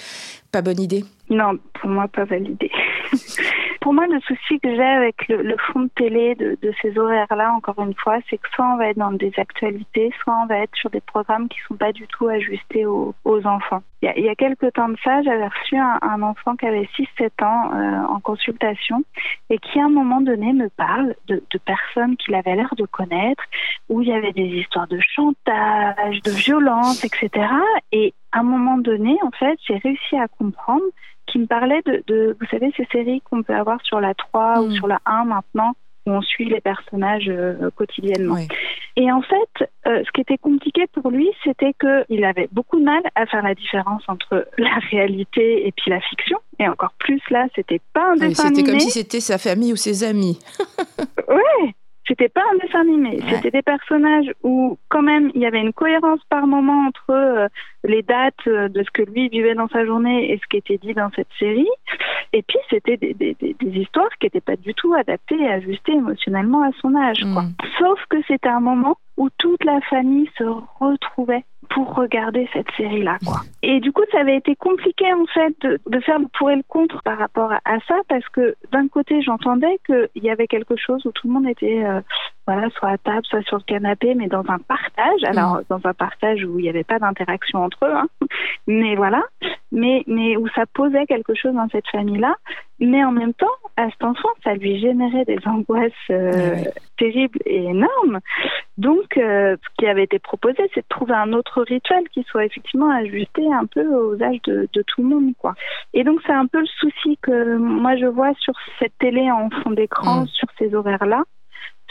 Pas 0.51 0.61
bonne 0.61 0.81
idée 0.81 1.05
Non, 1.29 1.57
pour 1.79 1.89
moi, 1.89 2.07
pas 2.09 2.25
validé. 2.25 2.69
pour 3.83 3.93
moi, 3.93 4.07
le 4.07 4.21
souci 4.21 4.61
que 4.61 4.73
j'ai 4.73 4.81
avec 4.81 5.27
le, 5.27 5.57
fond 5.57 5.81
de 5.81 5.89
télé 5.89 6.35
de, 6.35 6.73
ces 6.81 6.97
horaires-là, 6.97 7.51
encore 7.51 7.83
une 7.85 7.93
fois, 7.93 8.19
c'est 8.29 8.37
que 8.37 8.47
soit 8.55 8.65
on 8.65 8.77
va 8.77 8.87
être 8.87 8.97
dans 8.97 9.11
des 9.11 9.33
actualités, 9.35 10.09
soit 10.23 10.33
on 10.41 10.45
va 10.45 10.59
être 10.59 10.73
sur 10.77 10.89
des 10.89 11.01
programmes 11.01 11.49
qui 11.49 11.57
sont 11.67 11.75
pas 11.75 11.91
du 11.91 12.07
tout 12.07 12.29
ajustés 12.29 12.85
aux, 12.85 13.13
enfants. 13.25 13.83
Il 14.01 14.23
y, 14.23 14.29
a, 14.29 14.35
quelques 14.35 14.71
temps 14.71 14.87
de 14.87 14.95
ça, 15.03 15.21
j'avais 15.23 15.47
reçu 15.47 15.75
un, 15.75 16.21
enfant 16.21 16.55
qui 16.55 16.65
avait 16.65 16.87
6-7 16.97 17.43
ans 17.43 17.73
euh, 17.73 18.05
en 18.07 18.21
consultation 18.21 19.03
et 19.49 19.57
qui, 19.57 19.79
à 19.81 19.85
un 19.85 19.89
moment 19.89 20.21
donné, 20.21 20.53
me 20.53 20.69
parle 20.69 21.15
de, 21.27 21.41
personnes 21.65 22.15
qu'il 22.15 22.35
avait 22.35 22.55
l'air 22.55 22.73
de 22.77 22.85
connaître, 22.85 23.43
où 23.89 24.01
il 24.01 24.07
y 24.07 24.13
avait 24.13 24.31
des 24.31 24.47
histoires 24.47 24.87
de 24.87 24.99
chantage, 25.01 26.21
de 26.21 26.31
violence, 26.31 27.03
etc. 27.03 27.47
Et 27.91 28.13
à 28.33 28.39
un 28.39 28.43
moment 28.43 28.77
donné, 28.77 29.17
en 29.23 29.31
fait, 29.31 29.57
j'ai 29.67 29.77
réussi 29.77 30.17
à 30.17 30.27
comprendre 30.27 30.83
qui 31.27 31.39
me 31.39 31.45
parlait 31.45 31.81
de, 31.85 32.35
vous 32.39 32.47
savez, 32.47 32.71
ces 32.75 32.85
séries 32.91 33.21
qu'on 33.21 33.43
peut 33.43 33.55
avoir 33.55 33.79
sur 33.85 34.01
la 34.01 34.13
3 34.13 34.61
ou 34.61 34.67
mm. 34.67 34.71
sur 34.73 34.87
la 34.87 34.99
1 35.05 35.25
maintenant, 35.25 35.73
où 36.05 36.11
on 36.11 36.21
suit 36.21 36.45
les 36.45 36.59
personnages 36.59 37.29
euh, 37.29 37.69
quotidiennement. 37.75 38.37
Et 38.95 39.11
en 39.11 39.21
fait, 39.21 39.69
euh, 39.87 40.03
ce 40.05 40.11
qui 40.11 40.21
était 40.21 40.37
compliqué 40.37 40.85
pour 40.91 41.09
lui, 41.09 41.29
c'était 41.43 41.73
qu'il 41.73 42.25
avait 42.25 42.49
beaucoup 42.51 42.79
de 42.79 42.83
mal 42.83 43.01
à 43.15 43.25
faire 43.25 43.41
la 43.41 43.55
différence 43.55 44.03
entre 44.07 44.47
la 44.57 44.75
réalité 44.91 45.65
et 45.65 45.71
puis 45.71 45.89
la 45.89 46.01
fiction. 46.01 46.37
Et 46.59 46.67
encore 46.67 46.93
plus 46.99 47.21
là, 47.29 47.47
c'était 47.55 47.81
pas 47.93 48.11
un 48.11 48.15
dessin 48.15 48.49
C'était 48.49 48.63
comme 48.63 48.79
si 48.79 48.91
c'était 48.91 49.21
sa 49.21 49.37
famille 49.37 49.73
ou 49.73 49.77
ses 49.77 50.03
amis. 50.03 50.39
ouais, 51.27 51.73
c'était 52.07 52.29
pas 52.29 52.41
un 52.53 52.57
dessin 52.57 52.81
animé, 52.81 53.19
c'était 53.29 53.51
des 53.51 53.61
personnages 53.61 54.31
où 54.43 54.77
quand 54.89 55.01
même 55.01 55.31
il 55.35 55.41
y 55.41 55.45
avait 55.45 55.61
une 55.61 55.73
cohérence 55.73 56.19
par 56.29 56.47
moment 56.47 56.87
entre 56.87 57.11
euh, 57.11 57.47
les 57.83 58.01
dates 58.01 58.35
euh, 58.47 58.67
de 58.67 58.83
ce 58.83 58.91
que 58.91 59.03
lui 59.03 59.29
vivait 59.29 59.55
dans 59.55 59.67
sa 59.69 59.85
journée 59.85 60.31
et 60.31 60.37
ce 60.37 60.47
qui 60.49 60.57
était 60.57 60.77
dit 60.77 60.93
dans 60.93 61.09
cette 61.15 61.31
série. 61.39 61.69
Et 62.33 62.41
puis 62.41 62.57
c'était 62.69 62.97
des, 62.97 63.13
des, 63.13 63.35
des, 63.39 63.79
histoires 63.79 64.09
qui 64.19 64.25
n'étaient 64.25 64.41
pas 64.41 64.55
du 64.55 64.73
tout 64.73 64.93
adaptées 64.93 65.39
et 65.39 65.47
ajustées 65.47 65.93
émotionnellement 65.93 66.63
à 66.63 66.71
son 66.81 66.95
âge. 66.95 67.21
Quoi. 67.33 67.43
Mm. 67.43 67.55
Sauf 67.79 67.99
que 68.09 68.17
c'était 68.27 68.49
un 68.49 68.59
moment 68.59 68.97
où 69.17 69.29
toute 69.37 69.63
la 69.63 69.79
famille 69.81 70.29
se 70.37 70.43
retrouvait 70.79 71.43
pour 71.69 71.95
regarder 71.95 72.47
cette 72.53 72.69
série-là. 72.77 73.17
Et 73.61 73.79
du 73.79 73.91
coup, 73.91 74.03
ça 74.11 74.19
avait 74.19 74.37
été 74.37 74.55
compliqué 74.55 75.05
en 75.13 75.25
fait 75.25 75.55
de, 75.61 75.79
de 75.87 75.99
faire 76.01 76.19
le 76.19 76.27
pour 76.37 76.51
et 76.51 76.55
le 76.55 76.63
contre 76.67 77.01
par 77.03 77.17
rapport 77.17 77.51
à, 77.51 77.79
ça, 77.87 77.95
parce 78.07 78.27
que 78.29 78.55
d'un 78.71 78.87
côté, 78.87 79.21
j'entendais 79.21 79.79
qu'il 79.85 80.23
y 80.23 80.29
avait 80.29 80.47
quelque 80.47 80.75
chose 80.75 81.05
où 81.05 81.11
tout 81.11 81.27
le 81.27 81.33
monde 81.33 81.47
était, 81.47 81.83
euh, 81.83 82.01
voilà, 82.45 82.69
soit 82.71 82.89
à 82.89 82.97
table, 82.97 83.25
soit 83.25 83.41
sur 83.43 83.57
le 83.57 83.63
canapé, 83.63 84.15
mais 84.15 84.27
dans 84.27 84.43
un 84.47 84.59
partage. 84.59 85.23
Alors, 85.23 85.57
mm. 85.57 85.63
dans 85.69 85.81
un 85.85 85.93
partage 85.93 86.43
où 86.43 86.59
il 86.59 86.63
n'y 86.63 86.69
avait 86.69 86.83
pas 86.83 86.99
d'interaction 86.99 87.63
entre 87.63 87.85
eux, 87.85 87.93
hein. 87.93 88.07
mais 88.67 88.95
voilà, 88.95 89.23
mais 89.71 90.03
mais 90.07 90.37
où 90.37 90.47
ça 90.49 90.65
posait 90.73 91.05
quelque 91.05 91.33
chose 91.35 91.53
dans 91.53 91.67
cette 91.69 91.87
famille-là. 91.87 92.35
Mais 92.79 93.03
en 93.03 93.11
même 93.11 93.33
temps, 93.33 93.47
à 93.77 93.89
cet 93.89 94.03
enfant, 94.03 94.29
ça 94.43 94.55
lui 94.55 94.79
générait 94.79 95.23
des 95.25 95.39
angoisses 95.45 95.91
euh, 96.09 96.57
terribles 96.97 97.39
et 97.45 97.63
énormes. 97.63 98.19
Donc, 98.77 99.15
euh, 99.17 99.55
ce 99.55 99.69
qui 99.77 99.87
avait 99.87 100.03
été 100.03 100.19
proposé, 100.19 100.57
c'est 100.73 100.81
de 100.81 100.87
trouver 100.89 101.13
un 101.13 101.31
autre 101.31 101.61
rituel 101.61 102.03
qui 102.09 102.23
soit 102.23 102.45
effectivement 102.45 102.89
ajusté 102.89 103.41
un 103.53 103.65
peu 103.67 103.87
aux 103.87 104.21
âges 104.21 104.41
de, 104.43 104.67
tout 104.73 105.01
le 105.01 105.07
monde, 105.07 105.33
quoi. 105.37 105.53
Et 105.93 106.03
donc, 106.03 106.19
c'est 106.25 106.33
un 106.33 106.47
peu 106.47 106.59
le 106.59 106.65
souci 106.65 107.17
que 107.21 107.55
moi 107.57 107.95
je 107.95 108.05
vois 108.05 108.33
sur 108.39 108.53
cette 108.79 108.97
télé 108.97 109.31
en 109.31 109.49
fond 109.49 109.71
d'écran, 109.71 110.23
mm. 110.23 110.27
sur 110.27 110.47
ces 110.57 110.75
horaires-là. 110.75 111.23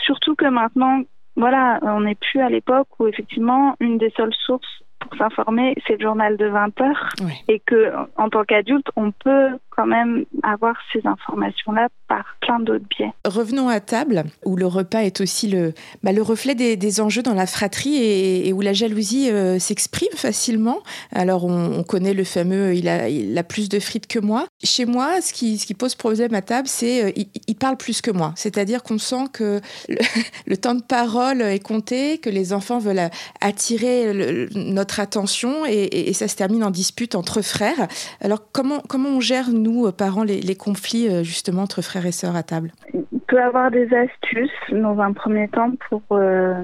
Surtout 0.02 0.34
que 0.34 0.46
maintenant, 0.46 1.02
voilà, 1.36 1.78
on 1.82 2.00
n'est 2.00 2.14
plus 2.14 2.40
à 2.40 2.48
l'époque 2.48 2.88
où 2.98 3.06
effectivement 3.06 3.76
une 3.80 3.98
des 3.98 4.12
seules 4.16 4.34
sources 4.44 4.82
pour 5.02 5.16
s'informer, 5.16 5.74
c'est 5.86 5.94
le 5.94 6.02
journal 6.02 6.36
de 6.36 6.46
20 6.46 6.80
heures. 6.80 7.08
Et 7.48 7.60
que, 7.60 7.92
en 8.16 8.28
tant 8.28 8.44
qu'adulte, 8.44 8.86
on 8.96 9.12
peut 9.12 9.48
quand 9.74 9.86
même 9.86 10.24
avoir 10.42 10.76
ces 10.92 11.06
informations-là 11.06 11.88
par 12.08 12.24
plein 12.40 12.60
d'autres 12.60 12.84
biais. 12.96 13.12
Revenons 13.24 13.68
à 13.68 13.80
table, 13.80 14.24
où 14.44 14.56
le 14.56 14.66
repas 14.66 15.00
est 15.00 15.20
aussi 15.20 15.48
le, 15.48 15.72
bah, 16.02 16.12
le 16.12 16.20
reflet 16.20 16.54
des, 16.54 17.00
enjeux 17.00 17.22
dans 17.22 17.34
la 17.34 17.46
fratrie 17.46 17.96
et, 17.96 18.52
où 18.52 18.60
la 18.60 18.74
jalousie 18.74 19.30
euh, 19.30 19.58
s'exprime 19.58 20.12
facilement. 20.14 20.80
Alors, 21.10 21.44
on, 21.44 21.82
connaît 21.84 22.14
le 22.14 22.24
fameux 22.24 22.74
il 22.74 22.88
a, 22.88 23.08
il 23.08 23.36
a 23.36 23.42
plus 23.42 23.68
de 23.68 23.80
frites 23.80 24.06
que 24.06 24.18
moi. 24.18 24.46
Chez 24.62 24.84
moi, 24.84 25.20
ce 25.20 25.32
qui, 25.32 25.58
ce 25.58 25.66
qui 25.66 25.74
pose 25.74 25.94
problème 25.94 26.34
à 26.34 26.42
table, 26.42 26.68
c'est 26.68 27.04
euh, 27.04 27.24
il, 27.46 27.56
parle 27.56 27.76
plus 27.76 28.02
que 28.02 28.10
moi. 28.10 28.32
C'est-à-dire 28.36 28.82
qu'on 28.82 28.98
sent 28.98 29.24
que 29.32 29.60
le, 30.46 30.56
temps 30.56 30.74
de 30.74 30.82
parole 30.82 31.40
est 31.42 31.64
compté, 31.64 32.18
que 32.18 32.30
les 32.30 32.52
enfants 32.52 32.78
veulent 32.78 33.10
attirer 33.40 34.12
notre 34.54 34.91
attention 35.00 35.64
et, 35.66 36.08
et, 36.08 36.12
ça 36.12 36.28
se 36.28 36.36
termine 36.36 36.64
en 36.64 36.70
dispute 36.70 37.14
entre 37.14 37.42
frères. 37.42 37.88
Alors, 38.20 38.40
comment, 38.52 38.80
comment 38.88 39.10
on 39.10 39.20
gère, 39.20 39.50
nous, 39.50 39.86
euh, 39.86 39.92
parents, 39.92 40.24
les, 40.24 40.56
conflits 40.56 41.08
euh, 41.08 41.22
justement 41.22 41.62
entre 41.62 41.82
frères 41.82 42.06
et 42.06 42.12
sœurs 42.12 42.36
à 42.36 42.42
table? 42.42 42.72
On 42.94 43.18
peut 43.26 43.42
avoir 43.42 43.70
des 43.70 43.88
astuces 43.94 44.50
dans 44.70 44.98
un 44.98 45.12
premier 45.12 45.48
temps 45.48 45.72
pour 45.88 46.02
euh, 46.12 46.54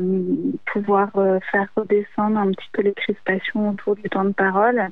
pouvoir 0.72 1.10
faire 1.50 1.68
redescendre 1.76 2.38
un 2.38 2.50
petit 2.50 2.68
peu 2.72 2.82
les 2.82 2.92
crispations 2.92 3.70
autour 3.70 3.96
du 3.96 4.08
temps 4.10 4.24
de 4.24 4.32
parole. 4.32 4.90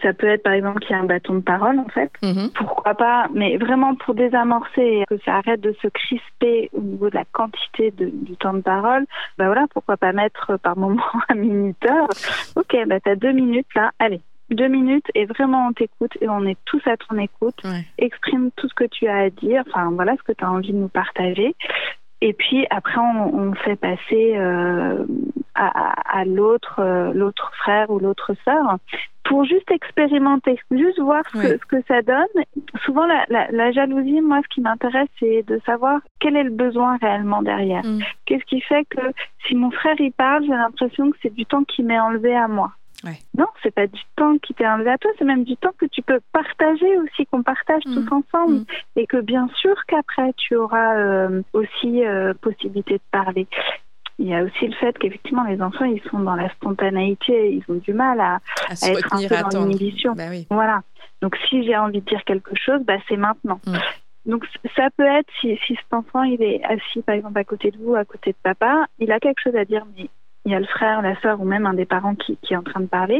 Ça, 0.00 0.12
peut 0.12 0.28
être 0.28 0.44
par 0.44 0.52
exemple 0.52 0.78
qu'il 0.78 0.90
y 0.90 0.94
a 0.94 1.00
un 1.00 1.06
bâton 1.06 1.34
de 1.34 1.40
parole 1.40 1.80
en 1.80 1.88
fait. 1.88 2.12
Mhm. 2.22 2.50
Pourquoi 2.54 2.94
pas 2.94 3.26
Mais 3.34 3.56
vraiment 3.56 3.96
pour 3.96 4.14
désamorcer 4.14 5.02
que 5.08 5.18
ça 5.24 5.36
arrête 5.36 5.60
de 5.60 5.74
se 5.82 5.88
crisper 5.88 6.70
au 6.72 6.80
niveau 6.80 7.10
de 7.10 7.16
la 7.16 7.24
quantité 7.24 7.90
du 7.90 8.36
temps 8.36 8.54
de 8.54 8.60
parole, 8.60 9.06
ben 9.38 9.46
voilà, 9.46 9.66
pourquoi 9.72 9.96
pas 9.96 10.12
mettre 10.12 10.56
par 10.58 10.76
moment 10.76 11.02
un 11.28 11.34
minuteur. 11.34 12.06
Ok, 12.56 12.76
bah 12.86 13.00
t'as 13.00 13.16
deux 13.16 13.32
minutes 13.32 13.68
là, 13.74 13.92
allez, 13.98 14.20
deux 14.50 14.68
minutes 14.68 15.06
et 15.14 15.26
vraiment 15.26 15.68
on 15.68 15.72
t'écoute 15.72 16.12
et 16.20 16.28
on 16.28 16.44
est 16.46 16.58
tous 16.64 16.80
à 16.86 16.96
ton 16.96 17.18
écoute. 17.18 17.60
Exprime 17.98 18.50
tout 18.56 18.68
ce 18.68 18.74
que 18.74 18.84
tu 18.84 19.06
as 19.08 19.16
à 19.16 19.30
dire, 19.30 19.62
enfin 19.68 19.90
voilà 19.92 20.14
ce 20.16 20.22
que 20.22 20.32
tu 20.32 20.44
as 20.44 20.50
envie 20.50 20.72
de 20.72 20.78
nous 20.78 20.88
partager. 20.88 21.54
Et 22.20 22.32
puis 22.32 22.66
après, 22.70 22.98
on, 22.98 23.52
fait 23.54 23.76
passer 23.76 24.36
euh, 24.36 25.04
à, 25.54 26.24
l'autre, 26.24 26.80
euh, 26.80 27.12
l'autre 27.12 27.52
frère 27.58 27.90
ou 27.90 27.98
l'autre 27.98 28.32
sœur 28.44 28.78
pour 29.24 29.44
juste 29.44 29.70
expérimenter, 29.70 30.58
juste 30.70 31.00
voir 31.00 31.22
ce, 31.32 31.56
que, 31.66 31.82
ça 31.88 32.00
donne. 32.02 32.44
Souvent, 32.84 33.06
la, 33.06 33.72
jalousie, 33.72 34.20
moi, 34.20 34.40
ce 34.42 34.54
qui 34.54 34.60
m'intéresse, 34.60 35.08
c'est 35.18 35.42
de 35.46 35.60
savoir 35.66 36.00
quel 36.20 36.36
est 36.36 36.44
le 36.44 36.50
besoin 36.50 36.96
réellement 36.98 37.42
derrière. 37.42 37.84
Mm. 37.84 38.00
Qu'est-ce 38.24 38.44
qui 38.44 38.60
fait 38.60 38.84
que 38.84 39.00
si 39.46 39.54
mon 39.54 39.70
frère 39.70 40.00
y 40.00 40.10
parle, 40.10 40.44
j'ai 40.44 40.52
l'impression 40.52 41.10
que 41.10 41.16
c'est 41.22 41.34
du 41.34 41.44
temps 41.44 41.64
qui 41.64 41.82
m'est 41.82 41.98
enlevé 41.98 42.36
à 42.36 42.48
moi. 42.48 42.70
Ouais. 43.06 43.18
Non, 43.38 43.46
c'est 43.62 43.72
pas 43.72 43.86
du 43.86 44.00
temps 44.16 44.36
qui 44.38 44.52
t'est 44.52 44.66
enlevé 44.66 44.90
à 44.90 44.98
toi, 44.98 45.10
c'est 45.18 45.24
même 45.24 45.44
du 45.44 45.56
temps 45.56 45.70
que 45.78 45.86
tu 45.86 46.02
peux 46.02 46.20
partager 46.32 46.98
aussi, 46.98 47.24
qu'on 47.26 47.42
partage 47.42 47.82
tous 47.84 48.10
mm. 48.10 48.12
ensemble, 48.12 48.54
mm. 48.54 48.66
et 48.96 49.06
que 49.06 49.18
bien 49.18 49.48
sûr 49.54 49.76
qu'après 49.86 50.32
tu 50.36 50.56
auras 50.56 50.96
euh, 50.96 51.42
aussi 51.52 52.04
euh, 52.04 52.34
possibilité 52.34 52.94
de 52.94 53.02
parler. 53.12 53.46
Il 54.18 54.28
y 54.28 54.34
a 54.34 54.42
aussi 54.42 54.66
le 54.66 54.74
fait 54.74 54.96
qu'effectivement 54.98 55.44
les 55.44 55.60
enfants 55.62 55.84
ils 55.84 56.02
sont 56.10 56.18
dans 56.18 56.34
la 56.34 56.48
spontanéité, 56.54 57.52
ils 57.52 57.72
ont 57.72 57.78
du 57.78 57.92
mal 57.92 58.20
à, 58.20 58.40
être 58.70 59.14
un 59.14 59.28
peu 59.28 59.50
dans 59.52 59.64
l'inhibition. 59.64 60.14
Bah 60.14 60.24
voilà. 60.50 60.80
Donc 61.22 61.36
si 61.48 61.64
j'ai 61.64 61.76
envie 61.76 62.00
de 62.00 62.06
dire 62.06 62.24
quelque 62.24 62.56
chose, 62.56 62.80
bah 62.84 62.96
c'est 63.08 63.16
maintenant. 63.16 63.60
Mm. 63.66 63.76
Donc 64.26 64.44
ça 64.74 64.88
peut 64.96 65.06
être 65.06 65.28
si, 65.40 65.56
si 65.66 65.76
cet 65.76 65.92
enfant 65.92 66.24
il 66.24 66.42
est 66.42 66.60
assis 66.64 67.02
par 67.02 67.14
exemple 67.14 67.38
à 67.38 67.44
côté 67.44 67.70
de 67.70 67.78
vous, 67.78 67.94
à 67.94 68.04
côté 68.04 68.32
de 68.32 68.36
papa, 68.42 68.86
il 68.98 69.12
a 69.12 69.20
quelque 69.20 69.40
chose 69.40 69.54
à 69.54 69.64
dire, 69.64 69.86
mais 69.96 70.08
il 70.46 70.52
y 70.52 70.54
a 70.54 70.60
le 70.60 70.66
frère, 70.66 71.02
la 71.02 71.20
sœur 71.20 71.40
ou 71.40 71.44
même 71.44 71.66
un 71.66 71.74
des 71.74 71.84
parents 71.84 72.14
qui, 72.14 72.38
qui 72.40 72.54
est 72.54 72.56
en 72.56 72.62
train 72.62 72.80
de 72.80 72.86
parler, 72.86 73.16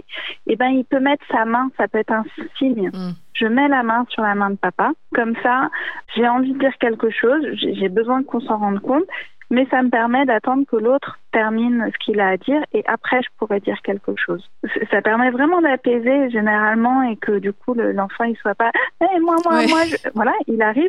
et 0.46 0.52
eh 0.52 0.56
ben 0.56 0.68
il 0.68 0.84
peut 0.84 1.00
mettre 1.00 1.24
sa 1.30 1.44
main, 1.44 1.70
ça 1.76 1.88
peut 1.88 1.98
être 1.98 2.12
un 2.12 2.24
signe. 2.56 2.88
Mm. 2.88 3.14
Je 3.34 3.46
mets 3.46 3.68
la 3.68 3.82
main 3.82 4.06
sur 4.08 4.22
la 4.22 4.34
main 4.34 4.50
de 4.50 4.56
papa, 4.56 4.92
comme 5.12 5.34
ça, 5.42 5.68
j'ai 6.14 6.26
envie 6.26 6.52
de 6.52 6.58
dire 6.58 6.72
quelque 6.78 7.10
chose, 7.10 7.44
j'ai 7.52 7.88
besoin 7.88 8.22
qu'on 8.22 8.40
s'en 8.40 8.58
rende 8.58 8.80
compte, 8.80 9.04
mais 9.50 9.66
ça 9.70 9.82
me 9.82 9.90
permet 9.90 10.24
d'attendre 10.24 10.64
que 10.66 10.76
l'autre 10.76 11.18
termine 11.32 11.88
ce 11.92 12.04
qu'il 12.04 12.20
a 12.20 12.28
à 12.28 12.36
dire 12.36 12.62
et 12.72 12.82
après 12.86 13.22
je 13.22 13.28
pourrais 13.38 13.60
dire 13.60 13.80
quelque 13.82 14.14
chose. 14.16 14.44
Ça 14.90 15.02
permet 15.02 15.30
vraiment 15.30 15.60
d'apaiser 15.60 16.30
généralement 16.30 17.02
et 17.02 17.16
que 17.16 17.38
du 17.38 17.52
coup 17.52 17.74
l'enfant 17.74 18.24
il 18.24 18.36
soit 18.36 18.54
pas 18.54 18.70
hey, 19.00 19.20
moi 19.20 19.36
moi 19.44 19.66
moi 19.68 19.82
voilà 20.14 20.32
il 20.46 20.60
arrive 20.62 20.88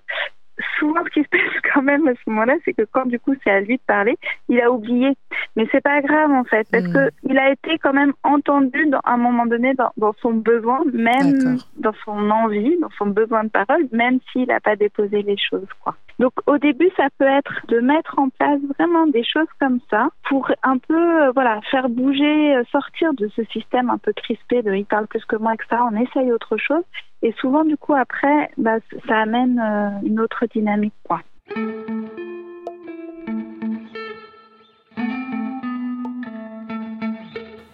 souvent 0.80 1.04
ce 1.06 1.10
qui 1.12 1.24
se 1.24 1.30
passe 1.30 1.42
quand 1.74 1.82
même 1.82 2.08
à 2.08 2.14
ce 2.14 2.30
moment-là, 2.30 2.56
c'est 2.66 2.74
que 2.74 2.84
quand 2.92 3.06
du 3.06 3.20
coup 3.20 3.36
c'est 3.44 3.52
à 3.52 3.62
lui 3.62 3.78
de 3.78 3.82
parler, 3.86 4.18
il 4.50 4.60
a 4.62 4.72
oublié. 4.72 5.14
Mais 5.56 5.68
c'est 5.72 5.82
pas 5.82 6.02
grave 6.02 6.32
en 6.32 6.44
fait, 6.44 6.68
parce 6.72 6.86
hmm. 6.86 6.94
que 6.94 7.10
il 7.24 7.38
a 7.38 7.52
été 7.52 7.78
quand 7.78 7.94
même 7.94 8.14
entendu 8.24 8.88
dans, 8.88 9.00
à 9.04 9.14
un 9.14 9.18
moment 9.18 9.46
donné 9.46 9.74
dans, 9.74 9.92
dans 9.98 10.14
son 10.22 10.34
besoin, 10.34 10.84
même 10.94 11.58
dans 11.78 11.94
son 12.06 12.30
envie, 12.30 12.78
dans 12.80 12.92
son 12.98 13.08
besoin 13.08 13.44
de 13.44 13.50
parole, 13.50 13.88
même 13.92 14.20
s'il 14.32 14.48
n'a 14.48 14.60
pas 14.60 14.76
déposé 14.76 15.22
les 15.22 15.38
choses, 15.38 15.68
quoi. 15.84 15.96
Donc 16.20 16.34
au 16.48 16.58
début, 16.58 16.90
ça 16.98 17.08
peut 17.18 17.28
être 17.28 17.54
de 17.68 17.80
mettre 17.80 18.18
en 18.18 18.30
place 18.30 18.60
vraiment 18.78 19.06
des 19.08 19.24
choses 19.24 19.48
comme 19.60 19.80
ça 19.90 20.10
pour 20.28 20.50
un 20.64 20.78
peu, 20.80 21.24
euh, 21.24 21.32
voilà, 21.32 21.62
faire 21.70 21.90
bouger, 21.90 22.56
euh, 22.56 22.64
sortir 22.72 23.14
de 23.14 23.30
ce 23.36 23.44
système 23.46 23.90
un 23.90 24.00
peu 24.00 24.14
crispé 24.14 24.64
de 24.64 24.74
il 24.74 24.86
parle 24.86 25.08
plus 25.08 25.24
que 25.26 25.36
moi, 25.36 25.54
etc. 25.54 25.82
On 25.92 25.96
essaye 25.96 26.32
autre 26.32 26.58
chose 26.58 26.84
et 27.22 27.34
souvent, 27.40 27.64
du 27.64 27.78
coup, 27.78 27.94
après, 27.94 28.52
bah, 28.58 28.78
ça 29.08 29.20
amène 29.20 29.60
euh, 29.60 30.08
une 30.08 30.20
autre 30.20 30.46
dynamique. 30.54 30.94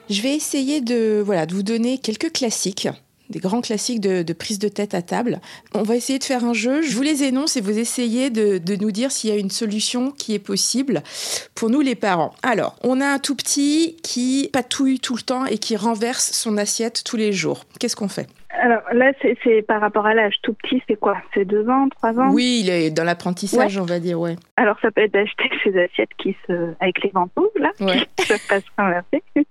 Je 0.10 0.22
vais 0.22 0.36
essayer 0.36 0.82
de, 0.82 1.22
voilà, 1.22 1.46
de 1.46 1.54
vous 1.54 1.64
donner 1.64 1.98
quelques 1.98 2.32
classiques 2.32 2.88
des 3.34 3.40
grands 3.40 3.62
classiques 3.62 4.00
de, 4.00 4.32
prise 4.34 4.60
de 4.60 4.68
tête 4.68 4.94
à 4.94 5.02
table. 5.02 5.42
On 5.74 5.82
va 5.82 5.96
essayer 5.96 6.20
de 6.20 6.24
faire 6.24 6.46
un 6.46 6.54
jeu. 6.54 6.84
Je 6.84 6.96
vous 6.96 7.02
les 7.02 7.24
énonce 7.24 7.58
et 7.58 7.62
vous 7.62 7.78
essayez 7.78 8.30
de, 8.30 8.62
nous 8.76 8.92
dire 8.92 9.12
s'il 9.12 9.32
y 9.32 9.34
a 9.34 9.38
une 9.38 9.50
solution 9.50 10.12
qui 10.12 10.34
est 10.34 10.40
possible 10.40 11.04
pour 11.56 11.70
nous 11.70 11.82
les 11.82 11.96
parents. 11.96 12.34
Alors, 12.44 12.76
on 12.84 13.02
a 13.02 13.08
un 13.08 13.20
tout 13.20 13.36
petit 13.36 13.98
qui 14.04 14.50
patouille 14.54 15.00
tout 15.00 15.16
le 15.16 15.22
temps 15.22 15.46
et 15.46 15.58
qui 15.58 15.76
renverse 15.76 16.32
son 16.32 16.58
assiette 16.58 17.04
tous 17.04 17.18
les 17.18 17.34
jours. 17.34 17.66
Qu'est-ce 17.80 17.96
qu'on 17.96 18.08
fait? 18.08 18.28
Alors 18.64 18.82
là, 18.94 19.12
c'est 19.22 19.62
par 19.64 19.82
rapport 19.82 20.06
à 20.06 20.14
l'âge. 20.14 20.36
Tout 20.42 20.54
petit, 20.54 20.82
c'est 20.88 20.96
quoi? 20.96 21.18
C'est 21.34 21.44
deux 21.44 21.68
ans, 21.68 21.90
trois 21.90 22.18
ans? 22.18 22.32
Oui, 22.32 22.62
il 22.64 22.70
est 22.70 22.92
dans 22.92 23.04
l'apprentissage, 23.04 23.78
on 23.78 23.84
va 23.84 24.00
dire, 24.00 24.18
ouais. 24.18 24.38
Alors 24.56 24.80
ça 24.82 24.90
peut 24.90 25.02
être 25.02 25.12
d'acheter 25.12 25.50
ces 25.66 25.78
assiettes 25.78 26.14
qui 26.18 26.34
se, 26.48 26.74
avec 26.80 27.04
les 27.04 27.10
ventouses 27.10 27.50
là, 27.56 27.72
ouais. 27.82 28.08
qui 28.16 28.26
peuvent 28.26 28.48
pas 28.48 28.62
se 28.62 28.68
renverser. 28.78 29.22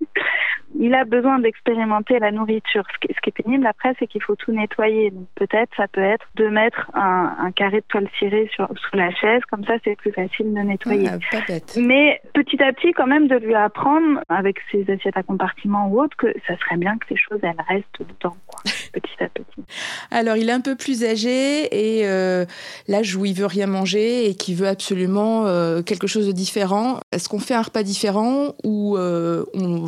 il 0.78 0.94
a 0.94 1.04
besoin 1.04 1.38
d'expérimenter 1.38 2.18
la 2.18 2.30
nourriture. 2.30 2.84
Ce 2.92 2.98
qui, 2.98 3.12
est 3.12 3.42
pénible 3.42 3.66
après, 3.66 3.94
c'est 3.98 4.06
qu'il 4.06 4.22
faut 4.22 4.36
tout 4.36 4.52
nettoyer. 4.52 5.10
Donc 5.10 5.26
peut-être, 5.34 5.70
ça 5.76 5.88
peut 5.88 6.02
être 6.02 6.26
de 6.36 6.48
mettre 6.48 6.90
un, 6.94 7.50
carré 7.54 7.80
de 7.80 7.86
toile 7.88 8.08
cirée 8.18 8.48
sur, 8.54 8.68
sous 8.68 8.96
la 8.96 9.10
chaise, 9.10 9.42
comme 9.50 9.64
ça 9.64 9.74
c'est 9.84 9.96
plus 9.96 10.12
facile 10.12 10.54
de 10.54 10.60
nettoyer. 10.60 11.08
Ah, 11.08 11.38
Mais 11.76 12.20
petit 12.32 12.62
à 12.62 12.72
petit, 12.72 12.92
quand 12.92 13.06
même, 13.06 13.28
de 13.28 13.36
lui 13.36 13.54
apprendre, 13.54 14.20
avec 14.28 14.56
ses 14.70 14.90
assiettes 14.90 15.16
à 15.16 15.22
compartiment 15.22 15.88
ou 15.88 16.00
autre, 16.00 16.16
que 16.16 16.32
ça 16.46 16.56
serait 16.56 16.76
bien 16.76 16.96
que 16.98 17.06
ces 17.08 17.16
choses, 17.16 17.40
elles 17.42 17.54
restent 17.68 18.00
dedans, 18.00 18.36
quoi, 18.46 18.60
petit 19.02 19.22
à 19.22 19.28
petit. 19.28 19.64
Alors, 20.10 20.36
il 20.36 20.48
est 20.48 20.52
un 20.52 20.60
peu 20.60 20.76
plus 20.76 21.04
âgé 21.04 21.64
et 21.70 22.06
euh, 22.06 22.44
l'âge 22.88 23.16
où 23.16 23.24
il 23.24 23.34
veut 23.34 23.46
rien 23.46 23.66
manger 23.66 24.28
et 24.28 24.34
qui 24.34 24.54
veut 24.54 24.68
absolument 24.68 25.46
euh, 25.46 25.82
quelque 25.82 26.06
chose 26.06 26.26
de 26.26 26.32
différent. 26.32 27.00
Est-ce 27.12 27.28
qu'on 27.28 27.38
fait 27.38 27.54
un 27.54 27.62
repas 27.62 27.82
différent 27.82 28.54
ou 28.64 28.96
euh, 28.96 29.44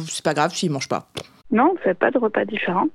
c'est 0.08 0.24
pas 0.24 0.34
grave 0.34 0.54
s'il 0.54 0.70
mange 0.70 0.88
pas? 0.88 1.08
Non, 1.50 1.70
on 1.70 1.74
ne 1.74 1.78
fait 1.78 1.94
pas 1.94 2.10
de 2.10 2.18
repas 2.18 2.44
différent. 2.44 2.86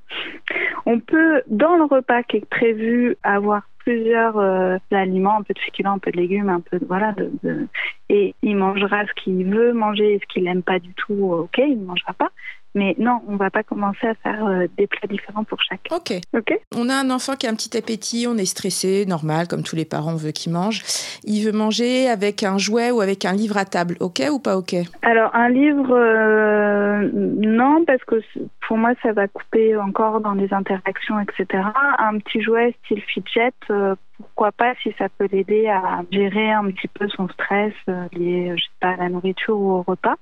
On 0.85 0.99
peut, 0.99 1.41
dans 1.47 1.75
le 1.75 1.85
repas 1.85 2.23
qui 2.23 2.37
est 2.37 2.49
prévu, 2.49 3.15
avoir 3.23 3.63
plusieurs 3.89 4.37
euh, 4.37 4.77
aliments, 4.91 5.37
un 5.39 5.41
peu 5.41 5.55
de 5.55 5.59
féculents, 5.59 5.93
un 5.93 5.97
peu 5.97 6.11
de 6.11 6.17
légumes, 6.17 6.49
un 6.49 6.59
peu 6.59 6.77
de, 6.77 6.85
voilà, 6.85 7.11
de, 7.13 7.67
et 8.09 8.35
il 8.43 8.55
mangera 8.55 9.03
ce 9.07 9.23
qu'il 9.23 9.45
veut 9.45 9.73
manger 9.73 10.13
et 10.13 10.19
ce 10.19 10.25
qu'il 10.31 10.43
n'aime 10.43 10.61
pas 10.61 10.77
du 10.77 10.93
tout, 10.93 11.31
ok, 11.31 11.57
il 11.57 11.79
ne 11.79 11.85
mangera 11.85 12.13
pas. 12.13 12.29
Mais 12.75 12.95
non, 12.99 13.21
on 13.27 13.35
va 13.35 13.49
pas 13.49 13.63
commencer 13.63 14.05
à 14.05 14.13
faire 14.13 14.45
euh, 14.45 14.67
des 14.77 14.85
plats 14.85 15.07
différents 15.09 15.43
pour 15.43 15.59
chacun. 15.61 15.95
Ok. 15.95 16.13
Ok. 16.37 16.53
On 16.75 16.87
a 16.87 16.93
un 16.93 17.09
enfant 17.09 17.35
qui 17.35 17.47
a 17.47 17.49
un 17.49 17.55
petit 17.55 17.75
appétit, 17.75 18.27
on 18.27 18.37
est 18.37 18.45
stressé, 18.45 19.05
normal, 19.07 19.47
comme 19.47 19.63
tous 19.63 19.75
les 19.75 19.85
parents, 19.85 20.13
on 20.13 20.17
veut 20.17 20.31
qu'il 20.31 20.53
mange. 20.53 20.83
Il 21.23 21.43
veut 21.43 21.51
manger 21.51 22.07
avec 22.07 22.43
un 22.43 22.59
jouet 22.59 22.91
ou 22.91 23.01
avec 23.01 23.25
un 23.25 23.33
livre 23.33 23.57
à 23.57 23.65
table. 23.65 23.97
Ok 23.99 24.21
ou 24.31 24.39
pas 24.39 24.55
ok? 24.55 24.75
Alors 25.01 25.33
un 25.33 25.49
livre, 25.49 25.95
euh, 25.95 27.09
non, 27.13 27.83
parce 27.85 28.03
que 28.03 28.21
pour 28.67 28.77
moi 28.77 28.91
ça 29.01 29.13
va 29.13 29.27
couper 29.27 29.75
encore 29.75 30.21
dans 30.21 30.33
les 30.33 30.53
interactions, 30.53 31.19
etc. 31.19 31.63
Un 31.97 32.19
petit 32.19 32.41
jouet 32.41 32.75
style 32.85 33.01
fidget. 33.01 33.51
Euh, 33.79 33.95
pourquoi 34.17 34.51
pas 34.51 34.75
si 34.83 34.93
ça 34.97 35.07
peut 35.09 35.27
l'aider 35.31 35.67
à 35.67 36.01
gérer 36.11 36.51
un 36.51 36.65
petit 36.71 36.87
peu 36.89 37.07
son 37.09 37.27
stress 37.29 37.73
lié, 38.11 38.53
je 38.57 38.63
sais 38.63 38.87
à 38.87 38.97
la 38.97 39.09
nourriture 39.09 39.57
ou 39.57 39.71
au 39.71 39.81
repas. 39.81 40.15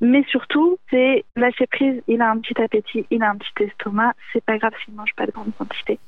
Mais 0.00 0.24
surtout, 0.30 0.78
c'est 0.90 1.24
lâcher 1.36 1.66
prise. 1.66 2.02
Il 2.06 2.20
a 2.20 2.30
un 2.30 2.38
petit 2.38 2.60
appétit, 2.60 3.04
il 3.10 3.22
a 3.22 3.30
un 3.30 3.36
petit 3.36 3.64
estomac. 3.64 4.14
C'est 4.32 4.44
pas 4.44 4.58
grave 4.58 4.72
s'il 4.84 4.94
mange 4.94 5.14
pas 5.16 5.26
de 5.26 5.32
grande 5.32 5.52
quantité. 5.56 5.98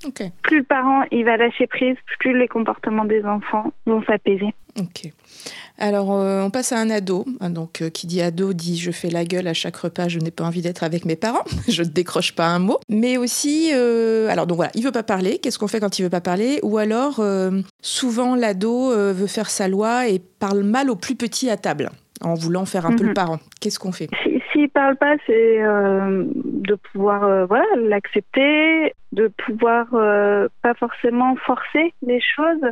Plus 0.43 0.59
le 0.59 0.65
parent 0.65 1.03
il 1.11 1.25
va 1.25 1.37
lâcher 1.37 1.67
prise, 1.67 1.97
plus 2.19 2.39
les 2.39 2.49
comportements 2.49 3.05
des 3.05 3.25
enfants 3.25 3.73
vont 3.87 4.03
s'apaiser. 4.05 4.55
Ok. 4.79 5.11
Alors, 5.79 6.13
euh, 6.13 6.43
on 6.43 6.51
passe 6.51 6.73
à 6.73 6.79
un 6.79 6.91
ado. 6.91 7.25
Donc, 7.41 7.83
euh, 7.83 7.91
qui 7.91 8.07
dit 8.07 8.21
ado 8.21 8.53
dit 8.53 8.79
je 8.79 8.91
fais 8.91 9.11
la 9.11 9.25
gueule 9.25 9.49
à 9.49 9.55
chaque 9.55 9.77
repas, 9.77 10.09
je 10.09 10.19
n'ai 10.19 10.31
pas 10.31 10.45
envie 10.45 10.63
d'être 10.63 10.85
avec 10.85 11.05
mes 11.05 11.17
parents, 11.17 11.45
je 11.69 11.83
ne 11.83 11.89
décroche 11.89 12.35
pas 12.35 12.47
un 12.47 12.59
mot. 12.59 12.79
Mais 12.89 13.17
aussi, 13.17 13.71
euh, 13.73 14.29
alors 14.29 14.47
donc 14.47 14.57
voilà, 14.57 14.71
il 14.75 14.85
veut 14.85 14.93
pas 14.93 15.03
parler. 15.03 15.39
Qu'est-ce 15.39 15.59
qu'on 15.59 15.69
fait 15.69 15.81
quand 15.81 15.99
il 15.99 16.03
veut 16.03 16.11
pas 16.11 16.21
parler? 16.21 16.61
Ou 16.63 16.79
alors, 16.79 17.23
souvent 17.83 18.35
l'ado 18.35 18.91
veut 18.91 19.27
faire 19.27 19.51
sa 19.51 19.69
loi 19.69 20.09
et 20.09 20.19
parle 20.19 20.63
mal 20.63 20.91
aux 20.91 20.97
plus 20.97 21.17
petits 21.17 21.51
à 21.51 21.57
table 21.57 21.91
en 22.23 22.35
voulant 22.35 22.65
faire 22.65 22.87
un 22.87 22.97
peu 22.97 23.05
le 23.05 23.11
mhm. 23.11 23.15
parent. 23.15 23.39
Qu'est-ce 23.61 23.79
qu'on 23.79 23.93
fait? 23.93 24.09
S'il 24.53 24.63
ne 24.63 24.67
parle 24.69 24.97
pas, 24.97 25.17
c'est 25.27 25.63
euh, 25.63 26.25
de 26.35 26.75
pouvoir 26.75 27.25
euh, 27.25 27.47
voilà 27.47 27.65
l'accepter, 27.77 28.95
de 29.13 29.29
pouvoir 29.47 29.87
euh, 29.95 30.49
pas 30.63 30.75
forcément 30.75 31.37
forcer 31.37 31.95
les 32.07 32.21
choses. 32.21 32.63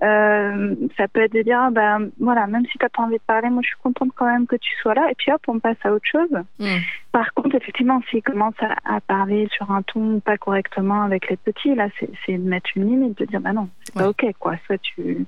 Ça 0.00 1.08
peut 1.12 1.22
être 1.22 1.32
de 1.32 1.42
dire, 1.42 1.58
ah, 1.60 1.70
ben 1.70 2.10
voilà, 2.18 2.46
même 2.46 2.64
si 2.66 2.78
tu 2.78 2.84
n'as 2.84 2.88
pas 2.88 3.02
envie 3.02 3.16
de 3.16 3.22
parler, 3.26 3.50
moi 3.50 3.62
je 3.62 3.68
suis 3.68 3.78
contente 3.82 4.10
quand 4.14 4.26
même 4.26 4.46
que 4.46 4.56
tu 4.56 4.74
sois 4.82 4.94
là, 4.94 5.08
et 5.10 5.14
puis 5.14 5.32
hop, 5.32 5.40
on 5.48 5.58
passe 5.58 5.76
à 5.84 5.92
autre 5.92 6.06
chose. 6.10 6.30
Hmm. 6.58 6.78
Par 7.12 7.32
contre, 7.34 7.54
effectivement, 7.54 8.02
s'il 8.10 8.22
commence 8.22 8.54
à, 8.60 9.00
parler 9.00 9.48
sur 9.52 9.70
un 9.70 9.82
ton 9.82 10.18
pas 10.20 10.36
correctement 10.36 11.02
avec 11.02 11.30
les 11.30 11.36
petits, 11.36 11.74
là, 11.74 11.88
c'est 12.26 12.36
de 12.36 12.42
mettre 12.42 12.70
une 12.74 12.88
limite, 12.88 13.18
de 13.18 13.24
dire, 13.24 13.40
bah 13.40 13.52
non, 13.52 13.68
c'est 13.84 13.94
pas 13.94 14.08
ok, 14.08 14.26
quoi. 14.38 14.56
Soit 14.66 14.78
tu 14.78 15.26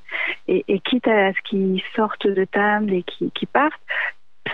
et, 0.48 0.64
et 0.66 0.80
quitte 0.80 1.06
à 1.06 1.32
ce 1.32 1.38
qu'ils 1.44 1.80
sortent 1.94 2.26
de 2.26 2.44
table 2.44 2.92
et 2.92 3.04
qu'ils 3.04 3.48
partent, 3.48 3.80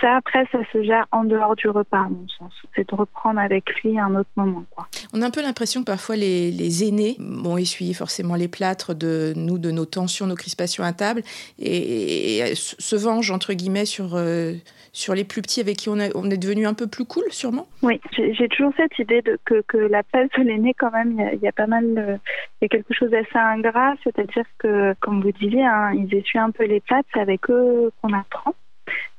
ça, 0.03 0.17
après, 0.17 0.45
ça 0.53 0.59
se 0.73 0.83
gère 0.83 1.07
en 1.13 1.25
dehors 1.25 1.57
du 1.57 1.69
repas, 1.69 2.01
à 2.01 2.09
mon 2.09 2.27
sens. 2.29 2.53
C'est 2.75 2.89
de 2.89 2.95
reprendre 2.95 3.41
avec 3.41 3.73
lui 3.81 3.99
un 3.99 4.15
autre 4.17 4.29
moment. 4.37 4.65
Quoi. 4.71 4.87
On 5.15 5.23
a 5.23 5.27
un 5.27 5.31
peu 5.31 5.41
l'impression 5.41 5.81
que 5.81 5.87
parfois 5.87 6.17
les, 6.17 6.51
les 6.51 6.85
aînés 6.87 7.17
vont 7.19 7.57
essuyer 7.57 7.95
forcément 7.95 8.35
les 8.35 8.49
plâtres 8.49 8.95
de 8.95 9.33
nous, 9.37 9.59
de 9.59 9.71
nos 9.71 9.87
tensions, 9.87 10.27
nos 10.27 10.35
crispations 10.35 10.85
à 10.85 10.93
table, 10.93 11.23
et, 11.59 12.53
se 12.55 12.97
vengent, 12.97 13.31
entre 13.31 13.55
guillemets, 13.55 13.87
sur, 13.87 14.17
euh, 14.17 14.55
sur 14.93 15.15
les 15.15 15.25
plus 15.25 15.41
petits 15.41 15.61
avec 15.61 15.77
qui 15.77 15.89
on, 15.89 15.97
on 16.15 16.31
est 16.31 16.37
devenu 16.37 16.67
un 16.67 16.75
peu 16.75 16.89
plus 16.89 17.05
cool, 17.05 17.25
sûrement? 17.31 17.69
Oui, 17.83 18.01
j'ai 18.17 18.49
toujours 18.49 18.73
cette 18.77 18.99
idée 18.99 19.23
de, 19.23 19.39
que, 19.45 19.63
que 19.69 19.77
la 19.77 20.03
place 20.03 20.29
de 20.37 20.43
l'aîné, 20.43 20.75
quand 20.75 20.91
même, 20.91 21.31
il 21.33 21.41
y, 21.41 21.49
a 21.49 21.53
pas 21.53 21.69
mal. 21.69 21.85
Euh, 21.97 22.17
il 22.61 22.65
y 22.65 22.67
a 22.67 22.69
quelque 22.69 22.93
chose 22.93 23.11
d'assez 23.11 23.37
ingrat, 23.37 23.95
c'est-à-dire 24.03 24.45
que, 24.59 24.95
comme 25.01 25.23
vous 25.23 25.33
disiez, 25.33 25.65
hein, 25.65 25.93
ils 25.95 26.13
essuient 26.15 26.39
un 26.39 26.51
peu 26.51 26.65
les 26.65 26.81
plâtres, 26.81 27.09
c'est 27.15 27.21
avec 27.21 27.49
eux 27.51 27.93
qu'on 28.03 28.13
apprend. 28.13 28.55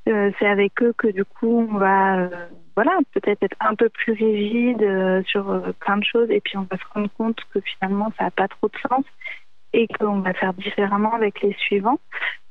Euh, 0.09 0.31
c'est 0.37 0.47
avec 0.47 0.81
eux 0.81 0.93
que 0.97 1.07
du 1.07 1.23
coup 1.23 1.65
on 1.71 1.77
va 1.77 2.17
euh, 2.17 2.47
voilà 2.75 2.91
peut-être 3.13 3.41
être 3.41 3.55
un 3.61 3.73
peu 3.73 3.87
plus 3.87 4.11
rigide 4.11 4.81
euh, 4.81 5.23
sur 5.23 5.45
plein 5.79 5.95
de 5.97 6.03
choses 6.03 6.29
et 6.29 6.41
puis 6.41 6.57
on 6.57 6.67
va 6.69 6.77
se 6.77 6.83
rendre 6.93 7.09
compte 7.17 7.39
que 7.53 7.61
finalement 7.61 8.11
ça 8.17 8.25
n'a 8.25 8.31
pas 8.31 8.49
trop 8.49 8.67
de 8.67 8.77
sens 8.89 9.05
et 9.71 9.87
qu'on 9.87 10.19
va 10.19 10.33
faire 10.33 10.53
différemment 10.53 11.13
avec 11.13 11.41
les 11.41 11.53
suivants. 11.53 11.99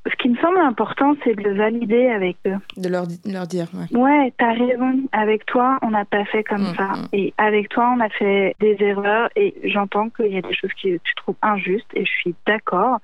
Ce 0.05 0.17
qui 0.17 0.29
me 0.29 0.37
semble 0.39 0.59
important, 0.59 1.15
c'est 1.23 1.35
de 1.35 1.43
le 1.43 1.55
valider 1.55 2.09
avec 2.09 2.37
eux. 2.47 2.57
De 2.77 2.89
leur, 2.89 3.05
leur 3.25 3.47
dire, 3.47 3.69
ouais. 3.73 3.97
Ouais, 3.97 4.33
t'as 4.37 4.53
raison. 4.53 5.01
Avec 5.13 5.47
toi, 5.47 5.79
on 5.83 5.91
n'a 5.91 6.05
pas 6.05 6.25
fait 6.25 6.43
comme 6.43 6.71
mm, 6.71 6.75
ça. 6.77 6.89
Mm. 6.89 7.07
Et 7.13 7.35
avec 7.39 7.69
toi, 7.69 7.95
on 7.97 8.01
a 8.01 8.09
fait 8.09 8.57
des 8.59 8.77
erreurs. 8.81 9.29
Et 9.37 9.55
j'entends 9.65 10.11
qu'il 10.11 10.33
y 10.33 10.39
a 10.39 10.43
des 10.43 10.55
choses 10.55 10.73
que 10.83 10.97
tu 10.97 11.15
trouves 11.17 11.37
injustes. 11.43 11.87
Et 11.95 12.05
je 12.05 12.11
suis 12.11 12.35
d'accord. 12.47 12.99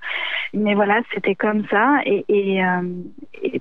Mais 0.53 0.75
voilà, 0.75 1.01
c'était 1.15 1.37
comme 1.37 1.65
ça. 1.69 2.01
Et, 2.05 2.25
et, 2.29 2.65
euh, 2.65 2.83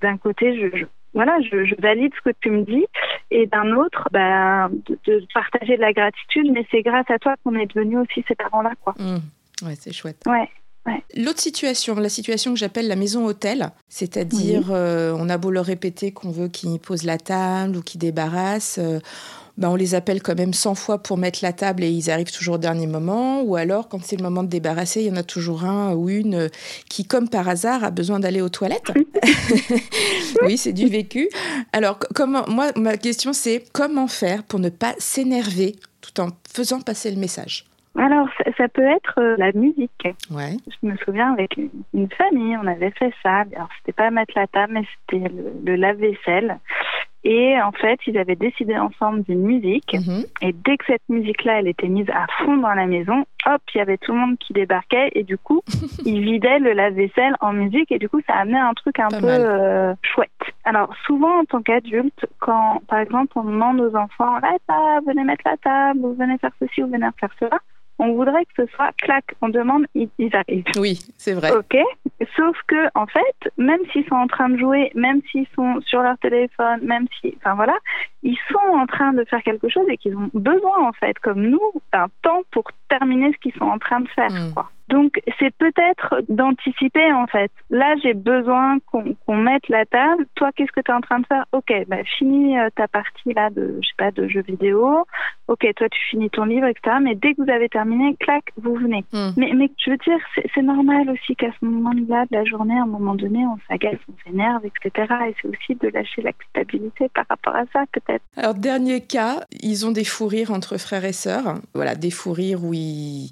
d'un 0.02 0.18
côté, 0.18 0.60
je, 0.60 0.86
voilà, 1.14 1.38
je, 1.42 1.80
valide 1.80 2.14
ce 2.16 2.30
que 2.30 2.36
tu 2.42 2.50
me 2.50 2.64
dis, 2.64 2.86
et 3.32 3.46
d'un 3.48 3.72
autre, 3.74 4.08
bah, 4.12 4.70
de, 4.70 5.24
partager 5.34 5.76
de 5.76 5.82
la 5.82 5.94
gratitude, 5.94 6.52
mais 6.52 6.66
c'est 6.72 6.82
grâce 6.82 7.10
à 7.10 7.18
toi 7.20 7.36
qu'on 7.44 7.56
est 7.56 7.66
devenus 7.68 8.00
aussi 8.00 8.24
ces 8.28 8.36
parents-là, 8.36 8.74
quoi. 8.82 8.94
Mm. 8.98 9.66
Ouais, 9.66 9.76
c'est 9.76 9.94
chouette. 9.94 10.24
Ouais. 10.28 10.50
L'autre 11.16 11.42
situation, 11.42 11.96
la 11.96 12.10
situation 12.10 12.54
que 12.54 12.60
j'appelle 12.60 12.88
la 12.88 12.96
maison 12.96 13.26
hôtel, 13.26 13.72
c'est-à-dire 13.90 14.70
euh, 14.72 15.16
on 15.18 15.30
a 15.30 15.38
beau 15.38 15.52
leur 15.52 15.66
répéter 15.66 16.12
qu'on 16.12 16.32
veut 16.32 16.48
qu'ils 16.48 16.80
posent 16.80 17.04
la 17.04 17.18
table 17.18 17.78
ou 17.78 17.82
qu'ils 17.82 18.00
débarrassent, 18.00 18.80
euh, 18.80 19.00
ben 19.58 19.70
on 19.70 19.76
les 19.76 19.96
appelle 19.96 20.22
quand 20.22 20.38
même 20.38 20.54
100 20.54 20.76
fois 20.76 21.00
pour 21.00 21.18
mettre 21.18 21.40
la 21.42 21.52
table 21.52 21.84
et 21.84 21.90
ils 21.90 22.12
arrivent 22.12 22.32
toujours 22.32 22.56
au 22.56 22.60
dernier 22.60 22.86
moment. 22.86 23.42
Ou 23.42 23.56
alors, 23.56 23.90
quand 23.90 24.00
c'est 24.04 24.16
le 24.16 24.22
moment 24.22 24.44
de 24.44 24.50
débarrasser, 24.50 25.02
il 25.02 25.08
y 25.08 25.12
en 25.12 25.16
a 25.16 25.24
toujours 25.24 25.64
un 25.64 25.94
ou 25.96 26.10
une 26.10 26.50
qui, 26.90 27.06
comme 27.06 27.28
par 27.28 27.50
hasard, 27.50 27.84
a 27.84 27.90
besoin 27.90 28.20
d'aller 28.20 28.42
aux 28.42 28.50
toilettes. 28.50 28.92
oui, 30.44 30.58
c'est 30.60 30.74
du 30.74 30.88
vécu. 30.88 31.30
Alors, 31.74 31.98
comment, 32.14 32.46
moi, 32.48 32.72
ma 32.76 32.98
question, 32.98 33.34
c'est 33.34 33.64
comment 33.74 34.08
faire 34.08 34.44
pour 34.44 34.60
ne 34.60 34.70
pas 34.70 34.94
s'énerver 35.00 35.76
tout 36.02 36.22
en 36.22 36.30
faisant 36.54 36.80
passer 36.82 37.10
le 37.10 37.18
message? 37.18 37.66
Alors, 37.98 38.28
ça, 38.58 38.68
peut 38.68 38.86
être 38.86 39.16
euh, 39.18 39.36
la 39.38 39.52
musique. 39.54 40.08
Ouais. 40.30 40.56
Je 40.68 40.88
me 40.88 40.96
souviens 40.98 41.34
avec 41.34 41.58
une, 41.58 42.10
famille, 42.12 42.56
on 42.58 42.68
avait 42.68 42.92
fait 42.92 43.12
ça. 43.24 43.46
Alors, 43.56 43.70
c'était 43.80 43.92
pas 43.94 44.12
mettre 44.12 44.34
la 44.36 44.46
table, 44.48 44.74
mais 44.74 44.84
c'était 45.12 45.32
le, 45.66 45.76
lave-vaisselle. 45.76 46.60
Et 47.24 47.60
en 47.60 47.72
fait, 47.72 48.00
ils 48.06 48.18
avaient 48.18 48.36
décidé 48.36 48.78
ensemble 48.78 49.24
d'une 49.24 49.42
musique. 49.42 49.96
Mhm. 49.96 50.26
Et 50.42 50.54
dès 50.54 50.78
que 50.78 50.86
cette 50.86 51.10
musique-là, 51.10 51.60
elle 51.60 51.68
était 51.68 51.88
mise 51.88 52.10
à 52.12 52.28
fond 52.38 52.58
dans 52.58 52.74
la 52.74 52.86
maison, 52.86 53.26
hop, 53.48 53.62
il 53.74 53.80
y 53.80 53.82
avait 53.82 53.98
tout 53.98 54.14
le 54.14 54.20
monde 54.20 54.38
qui 54.38 54.54
débarquait. 54.54 55.10
Et 55.14 55.24
du 55.24 55.38
coup, 55.40 55.62
ils 56.06 56.22
vidaient 56.22 56.60
le 56.60 56.74
lave-vaisselle 56.74 57.36
en 57.42 57.52
musique. 57.52 57.92
Et 57.92 57.98
du 57.98 58.08
coup, 58.08 58.22
ça 58.28 58.36
amenait 58.36 58.60
un 58.60 58.74
truc 58.76 59.00
un 59.00 59.10
peu 59.10 59.28
euh, 59.28 59.96
chouette. 60.04 60.30
Alors, 60.66 60.94
souvent, 61.08 61.40
en 61.40 61.46
tant 61.46 61.64
qu'adulte, 61.64 62.28
quand, 62.40 62.82
par 62.88 63.00
exemple, 63.00 63.34
on 63.36 63.44
demande 63.44 63.82
aux 63.82 63.96
enfants, 63.96 64.38
là, 64.38 65.00
venez 65.06 65.24
mettre 65.24 65.44
la 65.46 65.58
table, 65.58 66.00
ou 66.04 66.14
venez 66.14 66.38
faire 66.38 66.52
ceci, 66.60 66.84
ou 66.84 66.88
venez 66.88 67.08
faire 67.20 67.32
cela, 67.40 67.60
on 68.00 68.14
voudrait 68.14 68.46
que 68.46 68.66
ce 68.66 68.72
soit 68.74 68.92
clac, 68.98 69.26
on 69.42 69.50
demande, 69.50 69.86
ils, 69.96 70.10
arrivent. 70.34 70.66
Oui, 70.78 71.00
c'est 71.18 71.34
vrai. 71.34 71.52
Ok. 71.52 71.78
Sauf 72.36 72.58
que, 72.68 72.88
en 72.96 73.08
fait, 73.08 73.52
même 73.58 73.80
s'ils 73.92 74.06
sont 74.06 74.16
en 74.16 74.28
train 74.28 74.50
de 74.50 74.58
jouer, 74.58 74.92
même 74.96 75.22
s'ils 75.32 75.48
sont 75.56 75.80
sur 75.82 76.02
leur 76.02 76.18
téléphone, 76.20 76.80
même 76.84 77.08
si, 77.20 77.36
enfin 77.38 77.56
voilà, 77.56 77.78
ils 78.24 78.38
sont 78.52 78.76
en 78.76 78.86
train 78.86 79.14
de 79.14 79.24
faire 79.26 79.42
quelque 79.44 79.70
chose 79.70 79.86
et 79.90 79.98
qu'ils 79.98 80.16
ont 80.16 80.30
besoin, 80.34 80.88
en 80.88 80.94
fait, 80.94 81.18
comme 81.20 81.42
nous, 81.42 81.72
d'un 81.92 82.08
temps 82.22 82.42
pour 82.52 82.66
terminer 82.90 83.32
ce 83.34 83.38
qu'ils 83.38 83.54
sont 83.54 83.66
en 83.66 83.80
train 83.80 84.02
de 84.02 84.10
faire. 84.10 84.32
Hmm. 84.32 84.54
Quoi. 84.54 84.70
Donc 84.90 85.22
c'est 85.40 85.54
peut-être 85.56 86.22
d'anticiper 86.30 87.12
en 87.12 87.28
fait. 87.28 87.52
Là 87.70 87.96
j'ai 88.02 88.14
besoin 88.14 88.78
qu'on 88.86 89.36
mette 89.36 89.68
la 89.70 89.86
table. 89.86 90.26
Toi 90.36 90.52
qu'est-ce 90.56 90.72
que 90.72 90.82
tu 90.82 90.92
es 90.92 90.94
en 90.94 91.02
train 91.02 91.20
de 91.20 91.26
faire? 91.26 91.46
Ok, 91.52 91.72
bah 91.88 92.04
finis 92.18 92.58
euh, 92.58 92.70
ta 92.76 92.88
partie 92.88 93.34
là 93.34 93.50
de 93.50 93.80
je 93.82 93.88
sais 93.88 93.96
pas 93.98 94.12
de 94.12 94.28
jeux 94.28 94.44
vidéo. 94.44 95.06
Ok, 95.48 95.68
toi 95.76 95.90
tu 95.90 96.00
finis 96.10 96.30
ton 96.30 96.46
livre 96.46 96.68
etc. 96.68 96.98
Mais 97.02 97.16
dès 97.16 97.34
que 97.34 97.44
vous 97.44 97.52
avez 97.52 97.70
terminé, 97.70 98.16
clac, 98.20 98.46
vous 98.58 98.76
venez. 98.76 99.04
Hmm. 99.12 99.32
Mais 99.36 99.52
mais 99.54 99.70
je 99.84 99.92
veux 99.92 99.98
dire 99.98 100.20
c'est 100.54 100.62
normal 100.62 101.10
aussi 101.10 101.36
qu'à 101.36 101.52
ce 101.60 101.66
moment-là 101.66 102.26
de 102.32 102.38
la 102.38 102.46
journée, 102.46 102.78
à 102.78 102.84
un 102.84 102.88
moment 102.88 103.16
donné, 103.16 103.46
on 103.46 103.58
s'agace, 103.68 104.00
on 104.10 104.30
s'énerve, 104.30 104.64
etc. 104.66 105.14
Et 105.30 105.36
c'est 105.42 105.48
aussi 105.48 105.76
de 105.76 105.90
lâcher 105.90 106.22
la 106.22 106.34
culpabilité 106.34 107.10
par 107.14 107.26
rapport 107.30 107.56
à 107.56 107.66
ça 107.74 107.84
peut-être. 107.92 108.24
Alors 108.36 108.54
dernier 108.54 109.02
cas, 109.02 109.42
ils 109.52 109.86
ont 109.86 109.92
des 109.92 110.04
fous 110.04 110.28
rires 110.28 110.52
entre 110.52 110.78
frères 110.78 111.06
et 111.06 111.14
sœurs. 111.14 111.56
Voilà, 111.74 111.96
des 111.96 112.12
fous 112.12 112.34
rires 112.34 112.64
où 112.64 112.74
ils 112.74 113.32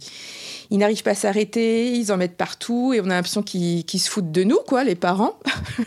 ils 0.69 0.77
n'arrivent 0.77 1.03
pas 1.03 1.11
à 1.11 1.15
s'arrêter, 1.15 1.91
ils 1.91 2.11
en 2.11 2.17
mettent 2.17 2.37
partout 2.37 2.93
et 2.93 3.01
on 3.01 3.05
a 3.05 3.15
l'impression 3.15 3.43
qu'ils 3.43 3.83
se 3.87 4.09
foutent 4.09 4.31
de 4.31 4.43
nous, 4.43 4.59
quoi, 4.67 4.83
les 4.83 4.95
parents. 4.95 5.39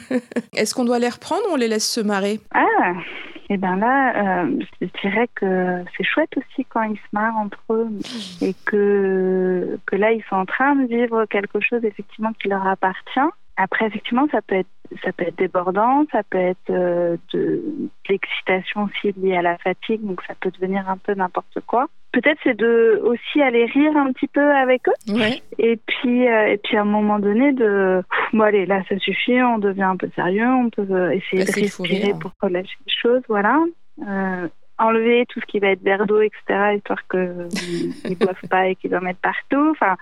Est-ce 0.57 0.75
qu'on 0.75 0.85
doit 0.85 0.99
les 0.99 1.09
reprendre 1.09 1.43
ou 1.51 1.55
on 1.55 1.57
les 1.57 1.69
laisse 1.69 1.89
se 1.89 2.01
marrer? 2.01 2.41
Ah 2.55 2.93
et 3.51 3.55
eh 3.55 3.57
bien 3.57 3.77
là, 3.77 4.43
euh, 4.43 4.61
je 4.83 4.89
dirais 5.01 5.27
que 5.35 5.83
c'est 5.97 6.05
chouette 6.05 6.37
aussi 6.37 6.67
quand 6.69 6.83
ils 6.83 6.99
se 6.99 7.09
marrent 7.15 7.39
entre 7.39 7.59
eux 7.71 7.89
et 8.43 8.55
que, 8.67 9.79
que 9.87 9.97
là, 9.97 10.13
ils 10.13 10.23
sont 10.29 10.37
en 10.37 10.45
train 10.45 10.77
de 10.77 10.87
vivre 10.87 11.25
quelque 11.25 11.59
chose 11.59 11.83
effectivement 11.83 12.35
qui 12.35 12.49
leur 12.49 12.67
appartient. 12.67 13.33
Après, 13.57 13.87
effectivement, 13.87 14.27
ça 14.31 14.43
peut 14.43 14.57
être 14.57 14.69
ça 15.03 15.13
peut 15.13 15.25
être 15.25 15.39
débordant, 15.39 16.05
ça 16.13 16.23
peut 16.23 16.39
être 16.39 16.71
euh, 16.71 17.17
de, 17.33 17.63
l'excitation 18.09 18.85
aussi 18.85 19.13
liée 19.19 19.37
à 19.37 19.43
la 19.43 19.59
fatigue, 19.59 20.05
donc 20.05 20.23
ça 20.27 20.35
peut 20.41 20.51
devenir 20.51 20.89
un 20.89 20.97
peu 20.97 21.15
n'importe 21.15 21.61
quoi. 21.67 21.87
Peut-être 22.13 22.39
c'est 22.43 22.57
de 22.57 23.01
aussi 23.05 23.43
aller 23.43 23.67
rire 23.67 23.97
un 23.97 24.13
petit 24.13 24.29
peu 24.29 24.51
avec 24.55 24.83
eux. 24.89 25.13
Ouais. 25.13 25.43
Et 25.59 25.79
puis 25.87 26.27
euh, 26.27 26.53
et 26.53 26.59
puis 26.59 26.77
à 26.77 26.83
un 26.83 26.85
moment 26.85 27.19
donné 27.19 27.53
de 27.53 28.03
bon 28.33 28.43
allez 28.43 28.67
là 28.67 28.83
ça 28.89 28.99
suffit, 28.99 29.43
on 29.43 29.59
devient 29.59 29.83
un 29.83 29.97
peu 29.97 30.09
sérieux, 30.15 30.49
on 30.49 30.71
peut 30.71 31.13
essayer 31.13 31.45
bah, 31.45 31.53
de 31.53 31.61
respirer 31.61 32.15
pour 32.21 32.33
relâcher 32.41 32.77
les 32.87 32.93
choses, 33.03 33.23
voilà. 33.29 33.61
Euh, 34.07 34.49
enlever 34.79 35.27
tout 35.29 35.41
ce 35.41 35.47
qui 35.47 35.59
va 35.59 35.69
être 35.69 35.83
verre 35.83 36.07
d'eau, 36.07 36.21
etc., 36.21 36.77
histoire 36.77 37.07
qu'ils 37.09 37.49
ne 38.05 38.15
boivent 38.25 38.49
pas 38.49 38.69
et 38.69 38.77
qu'ils 38.77 38.95
en 38.97 39.01
mettent 39.01 39.21
partout. 39.21 39.71
Enfin, 39.71 39.97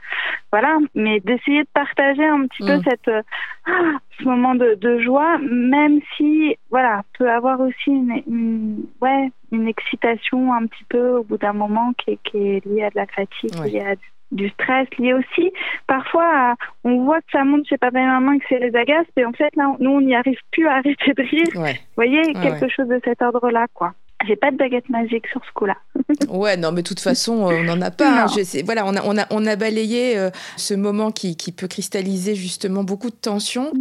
voilà. 0.53 0.79
Mais 0.95 1.21
d'essayer 1.21 1.63
de 1.63 1.69
partager 1.73 2.25
un 2.25 2.47
petit 2.47 2.65
peu 2.65 2.77
mm. 2.77 2.83
cette, 2.85 3.11
ah, 3.67 3.99
ce 4.19 4.25
moment 4.25 4.55
de, 4.55 4.75
de, 4.75 4.99
joie, 5.01 5.39
même 5.39 6.01
si, 6.17 6.57
voilà, 6.71 7.03
peut 7.19 7.31
avoir 7.31 7.61
aussi 7.61 7.91
une, 7.91 8.85
ouais, 9.01 9.31
une 9.53 9.69
excitation 9.69 10.53
un 10.53 10.67
petit 10.67 10.85
peu 10.89 11.19
au 11.19 11.25
bout 11.25 11.39
d'un 11.39 11.53
moment 11.53 11.93
qui 11.95 12.13
est, 12.13 12.19
qui 12.25 12.37
est 12.37 12.67
liée 12.67 12.85
à 12.85 12.91
de 12.91 12.97
la 12.97 13.07
fatigue, 13.07 13.55
liée 13.65 13.81
à 13.81 13.95
du 14.33 14.49
stress 14.51 14.89
lié 14.99 15.15
aussi 15.15 15.53
parfois 15.87 16.57
on 16.85 17.05
voit 17.05 17.21
que 17.21 17.31
ça 17.31 17.45
monte 17.45 17.67
chez 17.69 17.79
papa 17.79 18.01
et 18.01 18.07
maman 18.07 18.33
et 18.33 18.39
que 18.41 18.45
c'est 18.49 18.59
les 18.59 18.75
agace 18.75 19.07
et 19.17 19.25
en 19.25 19.33
fait 19.33 19.55
là 19.55 19.73
nous 19.79 19.91
on 19.91 20.01
n'y 20.01 20.17
arrive 20.17 20.39
plus 20.51 20.67
à 20.67 20.79
arrêter 20.79 21.13
de 21.13 21.23
rire 21.23 21.47
vous 21.55 21.95
voyez 21.95 22.33
quelque 22.35 22.69
chose 22.69 22.89
de 22.89 23.01
cet 23.05 23.23
ordre 23.23 23.51
là 23.51 23.67
quoi 23.73 23.95
j'ai 24.27 24.37
pas 24.37 24.51
de 24.51 24.57
baguette 24.57 24.89
magique 24.89 25.27
sur 25.29 25.43
ce 25.45 25.53
coup-là. 25.55 25.77
ouais, 26.29 26.57
non, 26.57 26.73
mais 26.73 26.83
de 26.83 26.89
toute 26.89 27.01
façon, 27.01 27.49
euh, 27.49 27.61
on 27.61 27.65
n'en 27.65 27.81
a 27.83 27.91
pas. 27.91 28.25
Hein. 28.25 28.63
voilà, 28.65 28.87
on 28.87 28.97
a, 28.97 29.03
on, 29.05 29.19
a, 29.19 29.27
on 29.31 29.47
a 29.47 29.57
balayé 29.57 30.17
euh, 30.17 30.31
ce 30.57 30.75
moment 30.75 31.13
qui, 31.13 31.37
qui 31.37 31.53
peut 31.53 31.69
cristalliser 31.69 32.35
justement 32.35 32.85
beaucoup 32.85 33.11
de 33.11 33.17
tensions. 33.17 33.73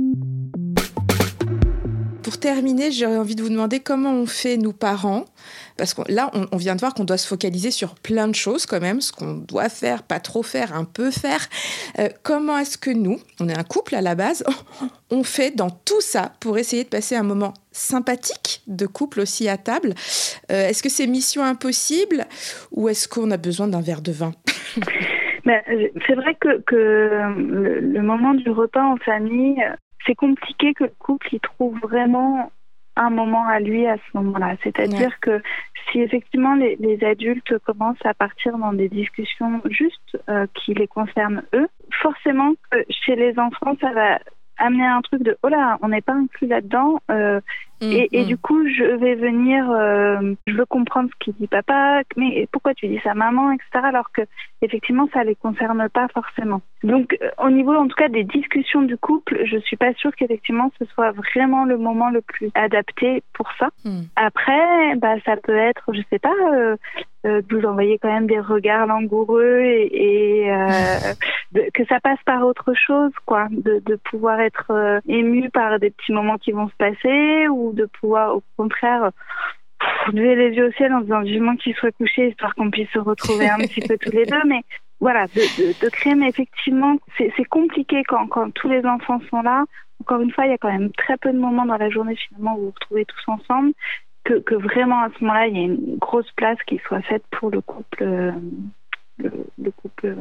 Pour 2.25 2.39
terminer, 2.39 2.89
j'aurais 2.89 3.17
envie 3.17 3.35
de 3.35 3.43
vous 3.43 3.49
demander 3.49 3.81
comment 3.81 4.11
on 4.11 4.25
fait, 4.25 4.57
nous 4.57 4.73
parents, 4.73 5.25
parce 5.77 5.93
que 5.93 6.01
là, 6.11 6.31
on, 6.51 6.57
vient 6.57 6.73
de 6.73 6.79
voir 6.79 6.95
qu'on 6.95 7.03
doit 7.03 7.19
se 7.19 7.27
focaliser 7.27 7.69
sur 7.69 7.93
plein 7.93 8.27
de 8.27 8.33
choses 8.33 8.65
quand 8.65 8.81
même, 8.81 8.99
ce 8.99 9.11
qu'on 9.11 9.35
doit 9.35 9.69
faire, 9.69 10.01
pas 10.01 10.19
trop 10.19 10.41
faire, 10.41 10.75
un 10.75 10.85
peu 10.85 11.11
faire. 11.11 11.47
Euh, 11.99 12.09
comment 12.23 12.57
est-ce 12.57 12.79
que 12.79 12.89
nous, 12.89 13.19
on 13.39 13.47
est 13.47 13.55
un 13.55 13.63
couple 13.63 13.93
à 13.93 14.01
la 14.01 14.15
base, 14.15 14.43
on 15.11 15.21
fait 15.21 15.55
dans 15.55 15.69
tout 15.69 16.01
ça 16.01 16.31
pour 16.39 16.57
essayer 16.57 16.83
de 16.83 16.89
passer 16.89 17.15
un 17.15 17.21
moment 17.21 17.53
sympathique 17.71 18.63
de 18.65 18.87
couple 18.87 19.19
aussi 19.19 19.47
à 19.47 19.57
table? 19.57 19.93
Euh, 20.51 20.69
Est-ce 20.69 20.81
que 20.81 20.89
c'est 20.89 21.05
mission 21.05 21.43
impossible 21.43 22.25
ou 22.71 22.89
est-ce 22.89 23.07
qu'on 23.07 23.29
a 23.29 23.37
besoin 23.37 23.67
d'un 23.67 23.81
verre 23.81 24.01
de 24.01 24.11
vin? 24.11 24.31
Ben, 25.45 25.61
c'est 26.07 26.15
vrai 26.15 26.35
que, 26.41 26.63
le, 26.71 28.01
moment 28.01 28.33
du 28.33 28.49
repas 28.49 28.83
en 28.83 28.97
famille, 28.97 29.63
c'est 30.05 30.15
compliqué 30.15 30.73
que 30.73 30.85
le 30.85 30.93
couple 30.99 31.33
y 31.33 31.39
trouve 31.39 31.77
vraiment 31.79 32.51
un 32.95 33.09
moment 33.09 33.45
à 33.45 33.59
lui 33.59 33.85
à 33.87 33.97
ce 33.97 34.17
moment-là. 34.17 34.55
C'est-à-dire 34.63 35.19
que 35.19 35.41
si 35.91 35.99
effectivement 35.99 36.55
les, 36.55 37.03
adultes 37.03 37.57
commencent 37.59 38.05
à 38.05 38.13
partir 38.13 38.57
dans 38.57 38.73
des 38.73 38.87
discussions 38.87 39.61
juste 39.69 40.17
euh, 40.29 40.47
qui 40.53 40.73
les 40.73 40.87
concernent 40.87 41.43
eux, 41.53 41.67
forcément 42.01 42.53
que 42.71 42.77
chez 42.89 43.15
les 43.15 43.37
enfants, 43.37 43.75
ça 43.81 43.91
va 43.91 44.19
amener 44.57 44.85
un 44.85 45.01
truc 45.01 45.23
de 45.23 45.37
oh 45.43 45.49
là, 45.49 45.77
on 45.81 45.89
n'est 45.89 46.01
pas 46.01 46.13
inclus 46.13 46.47
là-dedans. 46.47 47.01
Euh, 47.11 47.41
Mmh, 47.81 47.91
et, 47.91 48.09
et 48.11 48.23
mmh. 48.23 48.27
du 48.27 48.37
coup, 48.37 48.67
je 48.67 48.83
vais 48.83 49.15
venir, 49.15 49.69
euh, 49.69 50.33
je 50.47 50.53
veux 50.53 50.65
comprendre 50.65 51.09
ce 51.11 51.15
qu'il 51.23 51.33
dit 51.35 51.47
papa, 51.47 52.01
mais 52.15 52.47
pourquoi 52.51 52.73
tu 52.73 52.87
dis 52.87 52.99
ça 53.03 53.13
maman, 53.13 53.51
etc. 53.51 53.83
Alors 53.83 54.11
que 54.11 54.21
effectivement, 54.61 55.07
ça 55.13 55.23
les 55.23 55.35
concerne 55.35 55.87
pas 55.89 56.07
forcément. 56.13 56.61
Donc, 56.83 57.17
euh, 57.21 57.29
au 57.43 57.49
niveau, 57.49 57.73
en 57.73 57.87
tout 57.87 57.95
cas, 57.95 58.09
des 58.09 58.23
discussions 58.23 58.81
du 58.81 58.97
couple, 58.97 59.41
je 59.45 59.57
suis 59.57 59.77
pas 59.77 59.93
sûre 59.95 60.15
qu'effectivement 60.15 60.71
ce 60.79 60.85
soit 60.85 61.11
vraiment 61.11 61.65
le 61.65 61.77
moment 61.77 62.09
le 62.09 62.21
plus 62.21 62.49
adapté 62.55 63.23
pour 63.33 63.49
ça. 63.59 63.69
Mmh. 63.83 64.01
Après, 64.15 64.95
bah, 64.97 65.15
ça 65.25 65.35
peut 65.37 65.57
être, 65.57 65.83
je 65.93 66.01
sais 66.09 66.19
pas, 66.19 66.33
euh, 66.53 66.75
euh, 67.25 67.41
de 67.41 67.55
vous 67.55 67.65
envoyer 67.65 67.97
quand 67.97 68.11
même 68.11 68.27
des 68.27 68.39
regards 68.39 68.85
langoureux 68.85 69.61
et, 69.61 70.45
et 70.45 70.51
que 71.73 71.85
ça 71.85 71.99
passe 71.99 72.19
par 72.25 72.45
autre 72.45 72.73
chose, 72.73 73.11
quoi, 73.25 73.47
de, 73.49 73.81
de 73.85 73.95
pouvoir 73.95 74.39
être 74.39 75.01
ému 75.07 75.49
par 75.49 75.79
des 75.79 75.89
petits 75.89 76.13
moments 76.13 76.37
qui 76.37 76.51
vont 76.51 76.69
se 76.69 76.75
passer 76.75 77.47
ou 77.47 77.64
de 77.73 77.85
pouvoir 77.99 78.37
au 78.37 78.43
contraire 78.57 79.11
lever 80.13 80.35
les 80.35 80.55
yeux 80.55 80.67
au 80.67 80.71
ciel 80.73 80.93
en 80.93 81.01
disant 81.01 81.21
vivement 81.21 81.55
qu'il 81.55 81.75
soit 81.75 81.91
couché 81.91 82.29
histoire 82.29 82.53
qu'on 82.55 82.71
puisse 82.71 82.89
se 82.91 82.99
retrouver 82.99 83.49
un 83.49 83.57
petit 83.57 83.81
peu 83.81 83.97
tous 83.97 84.11
les 84.11 84.25
deux, 84.25 84.43
mais 84.45 84.61
voilà, 84.99 85.25
de 85.27 85.89
créer, 85.89 86.15
mais 86.15 86.29
effectivement, 86.29 86.97
c'est 87.17 87.45
compliqué 87.45 88.03
quand, 88.07 88.27
quand 88.27 88.51
tous 88.53 88.69
les 88.69 88.85
enfants 88.85 89.19
sont 89.29 89.41
là. 89.41 89.65
Encore 90.01 90.21
une 90.21 90.31
fois, 90.31 90.45
il 90.45 90.51
y 90.51 90.53
a 90.53 90.57
quand 90.57 90.71
même 90.71 90.91
très 90.91 91.17
peu 91.17 91.31
de 91.31 91.37
moments 91.37 91.65
dans 91.65 91.77
la 91.77 91.89
journée 91.89 92.15
finalement 92.15 92.55
où 92.55 92.57
vous 92.57 92.65
vous 92.65 92.71
retrouvez 92.71 93.05
tous 93.05 93.31
ensemble 93.31 93.73
que, 94.23 94.39
que 94.39 94.55
vraiment 94.55 95.01
à 95.01 95.09
ce 95.09 95.23
moment-là, 95.23 95.47
il 95.47 95.57
y 95.57 95.59
a 95.59 95.63
une 95.63 95.97
grosse 95.97 96.29
place 96.31 96.57
qui 96.67 96.79
soit 96.87 97.01
faite 97.01 97.23
pour 97.31 97.51
le 97.51 97.61
couple, 97.61 98.03
euh, 98.03 98.31
le, 99.17 99.31
le, 99.61 99.71
couple, 99.71 100.07
euh, 100.07 100.15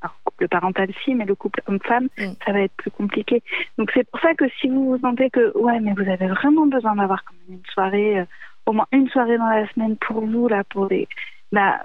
alors, 0.00 0.16
couple 0.24 0.48
parental 0.48 0.90
si, 1.04 1.14
mais 1.14 1.24
le 1.24 1.34
couple 1.34 1.62
homme-femme, 1.66 2.08
mm. 2.18 2.32
ça 2.44 2.52
va 2.52 2.60
être 2.60 2.74
plus 2.76 2.90
compliqué. 2.90 3.42
Donc 3.78 3.90
c'est 3.94 4.08
pour 4.10 4.20
ça 4.20 4.34
que 4.34 4.48
si 4.60 4.68
vous 4.68 4.90
vous 4.90 4.98
sentez 4.98 5.30
que 5.30 5.56
ouais, 5.56 5.80
mais 5.80 5.92
vous 5.92 6.08
avez 6.08 6.26
vraiment 6.26 6.66
besoin 6.66 6.96
d'avoir 6.96 7.24
quand 7.24 7.34
même 7.48 7.58
une 7.58 7.72
soirée, 7.72 8.20
euh, 8.20 8.24
au 8.66 8.72
moins 8.72 8.86
une 8.92 9.08
soirée 9.08 9.38
dans 9.38 9.48
la 9.48 9.68
semaine 9.68 9.96
pour 9.96 10.20
vous 10.24 10.48
là, 10.48 10.64
pour 10.64 10.88
des, 10.88 11.08
bah 11.52 11.80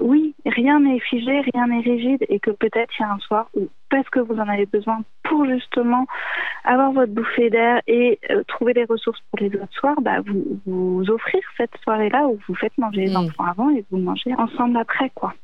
oui, 0.00 0.34
rien 0.46 0.80
n'est 0.80 1.00
figé, 1.00 1.40
rien 1.52 1.66
n'est 1.66 1.80
rigide 1.80 2.24
et 2.28 2.40
que 2.40 2.50
peut-être 2.50 2.92
il 2.98 3.02
y 3.02 3.04
a 3.04 3.12
un 3.12 3.18
soir 3.18 3.48
où, 3.54 3.68
parce 3.90 4.08
que 4.10 4.20
vous 4.20 4.34
en 4.34 4.48
avez 4.48 4.66
besoin 4.66 5.02
pour 5.24 5.44
justement 5.46 6.06
avoir 6.64 6.92
votre 6.92 7.12
bouffée 7.12 7.50
d'air 7.50 7.80
et 7.86 8.18
euh, 8.30 8.42
trouver 8.48 8.72
les 8.72 8.84
ressources 8.84 9.20
pour 9.30 9.40
les 9.40 9.54
autres 9.56 9.72
soirs, 9.72 10.00
bah, 10.00 10.20
vous, 10.26 10.60
vous 10.66 11.10
offrir 11.10 11.42
cette 11.56 11.76
soirée-là 11.82 12.26
où 12.26 12.38
vous 12.48 12.54
faites 12.54 12.76
manger 12.78 13.06
les 13.06 13.12
mm. 13.12 13.16
enfants 13.16 13.44
avant 13.44 13.70
et 13.70 13.84
vous 13.90 13.98
mangez 13.98 14.34
ensemble 14.34 14.76
après. 14.76 15.10
quoi. 15.14 15.34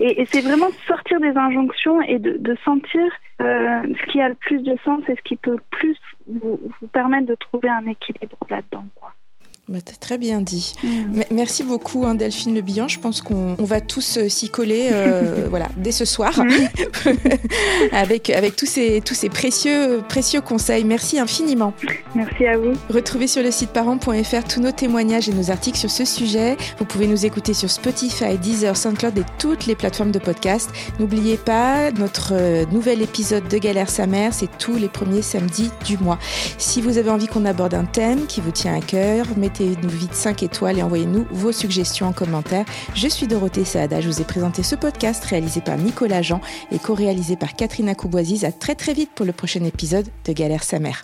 Et, 0.00 0.20
et 0.20 0.26
c'est 0.26 0.42
vraiment 0.42 0.70
sortir 0.86 1.20
des 1.20 1.36
injonctions 1.36 2.00
et 2.02 2.18
de, 2.18 2.36
de 2.38 2.56
sentir 2.64 3.12
euh, 3.40 3.82
ce 3.82 4.12
qui 4.12 4.20
a 4.20 4.28
le 4.28 4.34
plus 4.34 4.62
de 4.62 4.76
sens 4.84 5.02
et 5.08 5.14
ce 5.16 5.22
qui 5.22 5.36
peut 5.36 5.58
plus 5.70 5.96
vous, 6.26 6.60
vous 6.80 6.88
permettre 6.88 7.26
de 7.26 7.34
trouver 7.34 7.68
un 7.68 7.86
équilibre 7.86 8.36
là-dedans. 8.48 8.84
quoi. 8.94 9.12
Bah, 9.68 9.78
très 9.98 10.16
bien 10.16 10.40
dit. 10.40 10.74
Mm. 10.84 11.22
Merci 11.32 11.64
beaucoup, 11.64 12.06
hein, 12.06 12.14
Delphine 12.14 12.54
Le 12.54 12.60
Bihan. 12.60 12.86
Je 12.86 13.00
pense 13.00 13.20
qu'on 13.20 13.56
va 13.58 13.80
tous 13.80 14.16
euh, 14.16 14.28
s'y 14.28 14.48
coller 14.48 14.90
euh, 14.92 15.46
voilà, 15.50 15.68
dès 15.76 15.90
ce 15.90 16.04
soir 16.04 16.32
mm. 16.38 17.10
avec, 17.92 18.30
avec 18.30 18.54
tous 18.54 18.66
ces, 18.66 19.00
tous 19.04 19.14
ces 19.14 19.28
précieux, 19.28 20.02
précieux 20.08 20.40
conseils. 20.40 20.84
Merci 20.84 21.18
infiniment. 21.18 21.72
Merci 22.14 22.46
à 22.46 22.56
vous. 22.56 22.74
Retrouvez 22.90 23.26
sur 23.26 23.42
le 23.42 23.50
site 23.50 23.70
parents.fr 23.70 24.44
tous 24.48 24.60
nos 24.60 24.70
témoignages 24.70 25.28
et 25.28 25.32
nos 25.32 25.50
articles 25.50 25.78
sur 25.78 25.90
ce 25.90 26.04
sujet. 26.04 26.56
Vous 26.78 26.84
pouvez 26.84 27.08
nous 27.08 27.26
écouter 27.26 27.52
sur 27.52 27.68
Spotify, 27.68 28.38
Deezer, 28.38 28.76
SoundCloud 28.76 29.18
et 29.18 29.24
toutes 29.40 29.66
les 29.66 29.74
plateformes 29.74 30.12
de 30.12 30.20
podcast. 30.20 30.70
N'oubliez 31.00 31.38
pas, 31.38 31.90
notre 31.90 32.34
euh, 32.34 32.66
nouvel 32.70 33.02
épisode 33.02 33.48
de 33.48 33.58
Galère 33.58 33.90
sa 33.90 34.06
mère, 34.06 34.32
c'est 34.32 34.58
tous 34.58 34.76
les 34.76 34.88
premiers 34.88 35.22
samedis 35.22 35.70
du 35.84 35.98
mois. 35.98 36.20
Si 36.56 36.80
vous 36.80 36.98
avez 36.98 37.10
envie 37.10 37.26
qu'on 37.26 37.44
aborde 37.44 37.74
un 37.74 37.84
thème 37.84 38.26
qui 38.26 38.40
vous 38.40 38.52
tient 38.52 38.76
à 38.76 38.80
cœur, 38.80 39.26
mettez 39.36 39.55
mettez-nous 39.58 39.88
vite 39.88 40.14
5 40.14 40.42
étoiles 40.42 40.78
et 40.78 40.82
envoyez-nous 40.82 41.26
vos 41.30 41.52
suggestions 41.52 42.06
en 42.06 42.12
commentaire. 42.12 42.64
Je 42.94 43.08
suis 43.08 43.26
Dorothée 43.26 43.64
Saada, 43.64 44.00
je 44.00 44.08
vous 44.08 44.20
ai 44.20 44.24
présenté 44.24 44.62
ce 44.62 44.74
podcast 44.74 45.24
réalisé 45.24 45.60
par 45.60 45.78
Nicolas 45.78 46.22
Jean 46.22 46.40
et 46.70 46.78
co-réalisé 46.78 47.36
par 47.36 47.54
Catherine 47.54 47.88
Acouboisiz. 47.88 48.44
À 48.44 48.52
très 48.52 48.74
très 48.74 48.92
vite 48.92 49.10
pour 49.14 49.26
le 49.26 49.32
prochain 49.32 49.64
épisode 49.64 50.06
de 50.24 50.32
Galère 50.32 50.62
sa 50.62 50.78
mère. 50.78 51.02